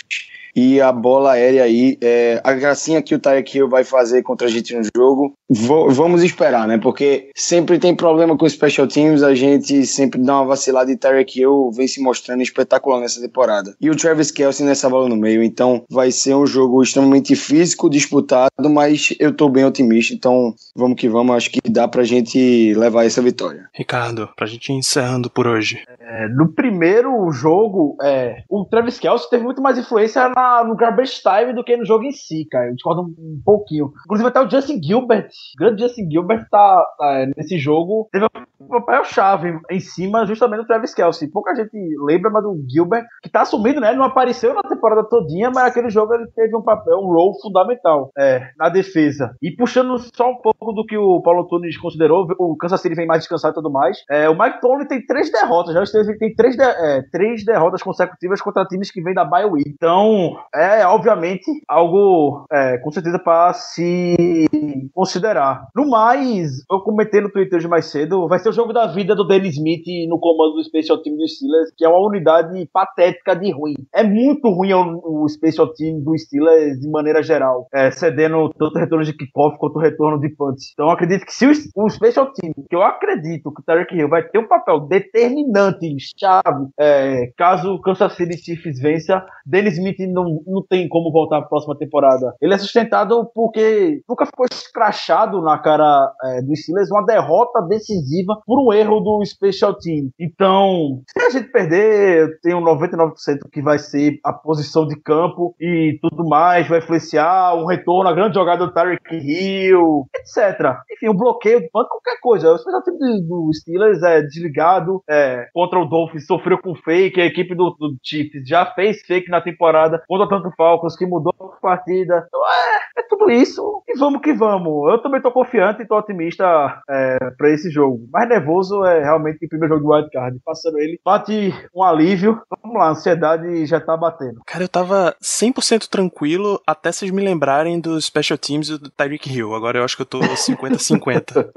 e 0.56 0.80
a 0.80 0.92
bola 0.92 1.34
aérea 1.34 1.64
aí, 1.64 1.98
é, 2.02 2.40
a 2.44 2.54
gracinha 2.54 3.02
que 3.02 3.14
o 3.14 3.20
Tarek 3.20 3.58
Hill 3.58 3.68
vai 3.68 3.84
fazer 3.84 4.24
contra 4.24 4.48
a 4.48 4.50
gente 4.50 4.74
no 4.74 4.84
jogo, 4.96 5.34
vamos 5.50 6.24
esperar, 6.24 6.68
né? 6.68 6.78
Porque 6.78 7.30
sempre 7.36 7.78
tem 7.78 7.94
problema 7.94 8.38
com 8.38 8.46
os 8.46 8.54
special 8.54 8.88
teams, 8.88 9.22
a 9.22 9.36
gente 9.36 9.86
sempre 9.86 10.22
dá 10.22 10.38
uma 10.38 10.46
vacilada 10.46 10.92
e 10.92 10.98
Tarek 10.98 11.40
Hill 11.40 11.72
vem 11.76 11.88
se 11.88 12.02
mostrando 12.02 12.42
espetacular 12.42 13.02
nessa 13.02 13.20
temporada. 13.20 13.76
E 13.82 13.90
o 13.90 13.96
Travis 13.96 14.32
Kelsey 14.32 14.66
nessa 14.66 14.90
bola 14.90 15.10
no 15.10 15.18
meio, 15.18 15.44
então 15.44 15.84
vai 15.90 16.12
ser 16.12 16.36
um 16.36 16.46
jogo 16.46 16.82
extremamente 16.82 17.36
físico, 17.36 17.90
disputado, 17.90 18.70
mas 18.70 19.14
eu 19.20 19.34
tô 19.36 19.50
bem 19.50 19.66
otimista, 19.66 20.14
então 20.14 20.54
vamos 20.76 21.00
que 21.00 21.10
vamos, 21.10 21.36
acho 21.36 21.52
que 21.52 21.60
dá 21.70 21.88
pra 21.88 22.04
gente 22.04 22.74
levar 22.76 23.06
essa 23.06 23.22
vitória. 23.22 23.68
Ricardo, 23.74 24.30
pra 24.36 24.48
gente 24.48 24.70
ir 24.70 24.76
encerrando 24.76 25.30
por 25.30 25.48
hoje. 25.48 25.84
É, 26.00 26.30
no 26.30 26.54
primeiro 26.54 27.30
jogo, 27.32 27.98
é, 28.02 28.44
o 28.50 28.64
Travis 28.64 29.00
Kelsey 29.00 29.30
teve 29.30 29.44
muito 29.44 29.62
mais 29.62 29.78
influência 29.78 30.30
na 30.30 30.45
no 30.66 30.76
garbage 30.76 31.22
time 31.22 31.54
do 31.54 31.64
que 31.64 31.78
no 31.78 31.86
jogo 31.86 32.04
em 32.04 32.12
si, 32.12 32.46
cara. 32.50 32.68
Eu 32.68 32.76
discordo 32.76 33.02
um, 33.02 33.16
um 33.18 33.42
pouquinho. 33.44 33.92
Inclusive, 34.06 34.30
até 34.30 34.42
o 34.42 34.50
Justin 34.50 34.82
Gilbert, 34.82 35.28
o 35.28 35.58
grande 35.60 35.82
Justin 35.82 36.10
Gilbert, 36.10 36.48
tá, 36.50 36.86
tá 36.98 37.26
nesse 37.36 37.58
jogo. 37.58 38.08
Teve 38.12 38.26
um 38.60 38.68
papel-chave 38.68 39.60
em 39.70 39.80
cima 39.80 40.26
justamente 40.26 40.62
do 40.62 40.68
Travis 40.68 40.94
Kelsey. 40.94 41.30
Pouca 41.30 41.56
gente 41.56 41.78
lembra, 42.06 42.30
mas 42.32 42.44
do 42.44 42.64
Gilbert, 42.68 43.06
que 43.22 43.30
tá 43.30 43.42
assumindo, 43.42 43.80
né? 43.80 43.94
Não 43.94 44.04
apareceu 44.04 44.54
na 44.54 44.64
temporada 44.64 45.04
todinha, 45.04 45.52
mas 45.54 45.66
aquele 45.66 45.90
jogo 45.90 46.14
ele 46.14 46.28
teve 46.36 46.56
um 46.56 46.62
papel, 46.62 46.98
um 46.98 47.08
role 47.08 47.40
fundamental 47.42 48.12
é, 48.18 48.50
na 48.58 48.70
defesa. 48.70 49.36
E 49.42 49.52
puxando 49.52 49.98
só 49.98 50.32
um 50.32 50.38
pouco 50.38 50.74
do 50.74 50.86
que 50.86 50.98
o 50.98 51.22
Paulo 51.22 51.48
Tunes 51.48 51.78
considerou, 51.78 52.28
o 52.40 52.56
Kansas 52.58 52.82
City 52.82 52.96
vem 52.96 53.08
mais 53.08 53.20
descansado 53.22 53.54
e 53.54 53.56
tudo 53.56 53.72
mais. 53.72 54.04
É, 54.10 54.30
o 54.30 54.38
Mike 54.38 54.62
Tomlin 54.62 54.88
tem 54.88 55.06
três 55.06 55.32
derrotas, 55.32 55.74
já 55.74 55.84
esteve, 55.84 56.18
tem 56.18 56.34
três, 56.36 56.56
de, 56.56 56.64
é, 56.64 57.02
três 57.12 57.46
derrotas 57.46 57.84
consecutivas 57.84 58.42
contra 58.42 58.66
times 58.66 58.92
que 58.92 59.02
vêm 59.02 59.14
da 59.14 59.26
bye 59.26 59.46
week. 59.46 59.70
Então, 59.70 60.35
é 60.54 60.86
obviamente 60.86 61.46
algo 61.68 62.46
é, 62.52 62.78
com 62.80 62.92
certeza 62.92 63.20
para 63.20 63.54
se 63.54 64.48
considerar. 64.94 65.68
No 65.76 65.90
mais, 65.90 66.64
eu 66.72 66.80
comentei 66.80 67.22
no 67.22 67.32
Twitter 67.32 67.58
hoje 67.58 67.68
mais 67.68 67.86
cedo, 67.86 68.28
vai 68.28 68.40
ser 68.40 68.50
o 68.50 68.54
jogo 68.54 68.74
da 68.74 68.88
vida 68.88 69.16
do 69.16 69.26
Dennis 69.26 69.56
Smith 69.56 69.86
no 70.08 70.20
comando 70.20 70.56
do 70.56 70.64
Special 70.64 71.02
Team 71.02 71.16
dos 71.18 71.36
Steelers, 71.36 71.72
que 71.78 71.86
é 71.86 71.90
uma 71.90 72.06
unidade 72.08 72.68
patética 72.72 73.36
de 73.36 73.52
ruim. 73.52 73.76
É 73.94 74.04
muito 74.04 74.50
ruim 74.50 74.74
o, 74.74 75.28
Special 75.28 75.74
Team 75.74 76.02
dos 76.02 76.24
Steelers 76.24 76.80
de 76.80 76.90
maneira 76.90 77.22
geral, 77.22 77.68
é, 77.74 77.92
cedendo 77.92 78.50
tanto 78.58 78.78
retorno 78.78 79.04
de 79.04 79.14
kickoff 79.14 79.58
quanto 79.58 79.80
retorno 79.80 80.20
de 80.20 80.30
punts. 80.30 80.72
Então, 80.74 80.88
eu 80.88 80.92
acredito 80.92 81.26
que 81.26 81.34
se 81.34 81.46
o, 81.46 81.52
o 81.76 81.90
Special 81.90 82.32
Team, 82.34 82.54
que 82.70 82.76
eu 82.76 82.82
acredito 82.82 83.52
que 83.54 83.62
o 83.62 83.64
Tarek 83.66 83.96
Hill 83.96 84.10
vai 84.10 84.24
ter 84.24 84.40
um 84.40 84.48
papel 84.48 84.82
determinante, 84.82 85.96
chave, 86.18 86.68
é, 86.80 87.32
caso 87.38 87.74
o 87.74 87.82
Kansas 87.82 88.14
City 88.16 88.38
Chiefs 88.38 88.80
vença, 88.80 89.26
Dennis 89.46 89.78
Smith 89.78 90.00
não, 90.00 90.25
não 90.46 90.64
tem 90.68 90.88
como 90.88 91.12
voltar 91.12 91.40
para 91.42 91.50
próxima 91.50 91.78
temporada. 91.78 92.34
Ele 92.42 92.54
é 92.54 92.58
sustentado 92.58 93.30
porque 93.34 94.02
nunca 94.08 94.26
ficou 94.26 94.46
escrachado 94.52 95.42
na 95.42 95.58
cara 95.58 96.12
é, 96.24 96.42
do 96.42 96.56
Steelers 96.56 96.92
uma 96.92 97.06
derrota 97.06 97.62
decisiva 97.62 98.42
por 98.46 98.60
um 98.60 98.74
erro 98.74 99.00
do 99.00 99.24
Special 99.26 99.74
Team. 99.76 100.10
Então, 100.20 101.02
se 101.08 101.26
a 101.26 101.30
gente 101.30 101.52
perder, 101.52 102.24
eu 102.24 102.40
tenho 102.42 102.60
99% 102.60 103.14
que 103.52 103.62
vai 103.62 103.80
ser 103.80 104.20
a 104.24 104.34
posição 104.34 104.86
de 104.86 105.00
campo 105.02 105.56
e 105.60 105.98
tudo 106.02 106.28
mais, 106.28 106.68
vai 106.68 106.80
influenciar 106.80 107.56
um 107.56 107.66
retorno, 107.66 108.10
a 108.10 108.14
grande 108.14 108.36
jogada 108.36 108.66
do 108.66 108.74
Tarek 108.74 109.16
Hill, 109.16 110.08
etc. 110.16 110.76
Enfim, 110.92 111.10
um 111.10 111.18
bloqueio 111.18 111.62
de 111.62 111.70
qualquer 111.70 112.20
coisa. 112.22 112.52
O 112.52 112.58
Special 112.58 112.84
Team 112.84 112.98
do, 112.98 113.46
do 113.46 113.54
Steelers 113.54 114.02
é 114.04 114.22
desligado 114.22 115.04
é, 115.10 115.48
contra 115.54 115.80
o 115.80 115.86
Dolphins, 115.86 116.26
sofreu 116.26 116.58
com 116.62 116.76
fake, 116.76 117.22
a 117.22 117.26
equipe 117.26 117.56
do, 117.56 117.72
do 117.72 117.96
Chiefs 118.04 118.48
já 118.48 118.66
fez 118.66 119.02
fake 119.06 119.30
na 119.30 119.42
temporada 119.42 120.04
contra 120.18 120.42
tanto 120.42 120.56
Falcons, 120.56 120.96
que 120.96 121.06
mudou 121.06 121.34
a 121.40 121.62
partida. 121.62 122.26
Então 122.28 122.42
é, 122.46 123.00
é 123.00 123.04
tudo 123.08 123.30
isso 123.30 123.84
e 123.88 123.98
vamos 123.98 124.22
que 124.22 124.34
vamos. 124.34 124.92
Eu 124.92 125.02
também 125.02 125.22
tô 125.22 125.32
confiante 125.32 125.82
e 125.82 125.88
tô 125.88 125.98
otimista 125.98 126.82
é, 126.90 127.18
para 127.38 127.50
esse 127.50 127.70
jogo. 127.70 128.08
Mais 128.12 128.28
nervoso 128.28 128.84
é 128.86 129.04
realmente 129.04 129.46
o 129.46 129.50
primeiro 129.50 129.76
jogo 129.76 129.88
do 129.88 129.94
Wildcard. 129.94 130.40
Passando 130.44 130.80
ele, 130.80 131.00
bate 131.04 131.54
um 131.74 131.84
alívio. 131.84 132.42
Vamos 132.62 132.78
lá, 132.78 132.88
a 132.88 132.92
ansiedade 132.92 133.66
já 133.66 133.80
tá 133.80 133.96
batendo. 133.98 134.42
Cara, 134.46 134.64
eu 134.64 134.70
tava 134.70 135.16
100% 135.22 135.88
tranquilo 135.88 136.62
até 136.66 136.92
vocês 136.92 137.12
me 137.12 137.24
lembrarem 137.24 137.80
dos 137.80 138.06
Special 138.06 138.38
Teams 138.38 138.70
e 138.70 138.78
do 138.78 138.90
Tyreek 138.90 139.30
Hill. 139.30 139.54
Agora 139.54 139.80
eu 139.80 139.84
acho 139.84 139.96
que 139.96 140.02
eu 140.02 140.08
tô 140.08 140.20
50-50. 140.20 141.50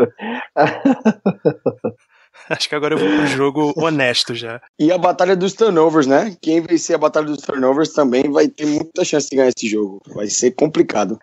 Acho 2.49 2.69
que 2.69 2.75
agora 2.75 2.95
eu 2.95 2.99
vou 2.99 3.09
pro 3.09 3.27
jogo 3.27 3.73
honesto 3.77 4.35
já. 4.35 4.61
E 4.79 4.91
a 4.93 4.99
batalha 4.99 5.37
dos 5.37 5.53
turnovers, 5.53 6.07
né? 6.07 6.37
Quem 6.41 6.61
vencer 6.61 6.97
a 6.97 6.99
batalha 6.99 7.27
dos 7.27 7.43
turnovers 7.43 7.93
também 7.93 8.31
vai 8.31 8.49
ter 8.49 8.67
muita 8.67 9.05
chance 9.05 9.29
de 9.29 9.37
ganhar 9.37 9.49
esse 9.49 9.69
jogo. 9.69 10.01
Vai 10.15 10.29
ser 10.29 10.53
complicado. 10.53 11.19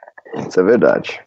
Isso 0.48 0.60
é 0.60 0.64
verdade. 0.64 1.20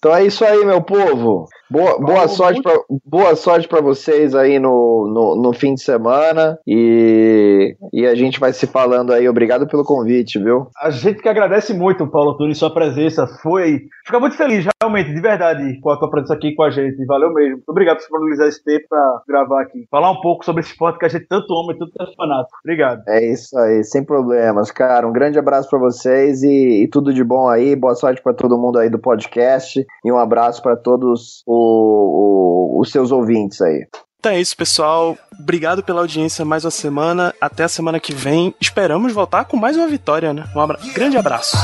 Então 0.00 0.16
é 0.16 0.24
isso 0.24 0.42
aí, 0.42 0.64
meu 0.64 0.80
povo. 0.80 1.46
Boa, 1.70 2.00
boa, 2.00 2.26
sorte 2.26 2.60
pra, 2.62 2.72
boa 3.04 3.36
sorte 3.36 3.68
para 3.68 3.82
vocês 3.82 4.34
aí 4.34 4.58
no, 4.58 5.06
no, 5.06 5.40
no, 5.40 5.52
fim 5.52 5.74
de 5.74 5.82
semana 5.82 6.58
e, 6.66 7.76
e 7.92 8.04
a 8.06 8.14
gente 8.14 8.40
vai 8.40 8.52
se 8.52 8.66
falando 8.66 9.12
aí. 9.12 9.28
Obrigado 9.28 9.68
pelo 9.68 9.84
convite, 9.84 10.38
viu? 10.38 10.66
A 10.82 10.90
gente 10.90 11.22
que 11.22 11.28
agradece 11.28 11.72
muito, 11.72 12.10
Paulo 12.10 12.36
Tunes, 12.36 12.58
sua 12.58 12.72
presença. 12.72 13.26
Foi. 13.40 13.82
Fica 14.04 14.18
muito 14.18 14.36
feliz, 14.36 14.66
realmente, 14.82 15.14
de 15.14 15.20
verdade, 15.20 15.78
com 15.80 15.90
a 15.90 15.98
tua 15.98 16.10
presença 16.10 16.34
aqui 16.34 16.54
com 16.56 16.62
a 16.62 16.70
gente. 16.70 17.04
Valeu 17.04 17.32
mesmo. 17.32 17.56
Muito 17.56 17.68
obrigado 17.68 17.96
por 17.98 18.00
disponibilizar 18.00 18.48
esse 18.48 18.64
tempo 18.64 18.86
para 18.88 19.22
gravar 19.28 19.62
aqui. 19.62 19.86
Falar 19.90 20.10
um 20.10 20.20
pouco 20.22 20.44
sobre 20.44 20.62
esse 20.62 20.70
esporte 20.70 20.98
que 20.98 21.04
a 21.04 21.08
gente 21.08 21.26
tanto 21.28 21.54
ama 21.54 21.74
e 21.74 21.78
tanto 21.78 21.92
é 22.00 22.16
fanático. 22.16 22.58
Obrigado. 22.64 23.02
É 23.06 23.24
isso 23.32 23.56
aí, 23.56 23.84
sem 23.84 24.02
problemas, 24.02 24.72
cara. 24.72 25.06
Um 25.06 25.12
grande 25.12 25.38
abraço 25.38 25.68
para 25.68 25.78
vocês 25.78 26.42
e, 26.42 26.84
e, 26.84 26.88
tudo 26.88 27.12
de 27.14 27.22
bom 27.22 27.48
aí. 27.48 27.76
Boa 27.76 27.94
sorte 27.94 28.20
para 28.22 28.32
todo 28.32 28.58
mundo 28.58 28.78
aí 28.78 28.90
do 28.90 28.98
podcast 28.98 29.86
e 30.04 30.10
um 30.10 30.18
abraço 30.18 30.62
para 30.62 30.76
todos 30.76 31.20
os 31.20 31.42
o, 31.46 32.76
o, 32.76 32.80
os 32.80 32.90
seus 32.90 33.12
ouvintes 33.12 33.60
aí. 33.60 33.86
Então 34.18 34.32
é 34.32 34.40
isso, 34.40 34.54
pessoal. 34.54 35.16
Obrigado 35.38 35.82
pela 35.82 36.00
audiência 36.00 36.44
mais 36.44 36.64
uma 36.64 36.70
semana. 36.70 37.34
Até 37.40 37.64
a 37.64 37.68
semana 37.68 37.98
que 37.98 38.12
vem. 38.12 38.54
Esperamos 38.60 39.12
voltar 39.14 39.46
com 39.46 39.56
mais 39.56 39.76
uma 39.76 39.88
vitória, 39.88 40.34
né? 40.34 40.44
Um 40.54 40.60
abra... 40.60 40.78
grande 40.94 41.16
abraço. 41.16 41.56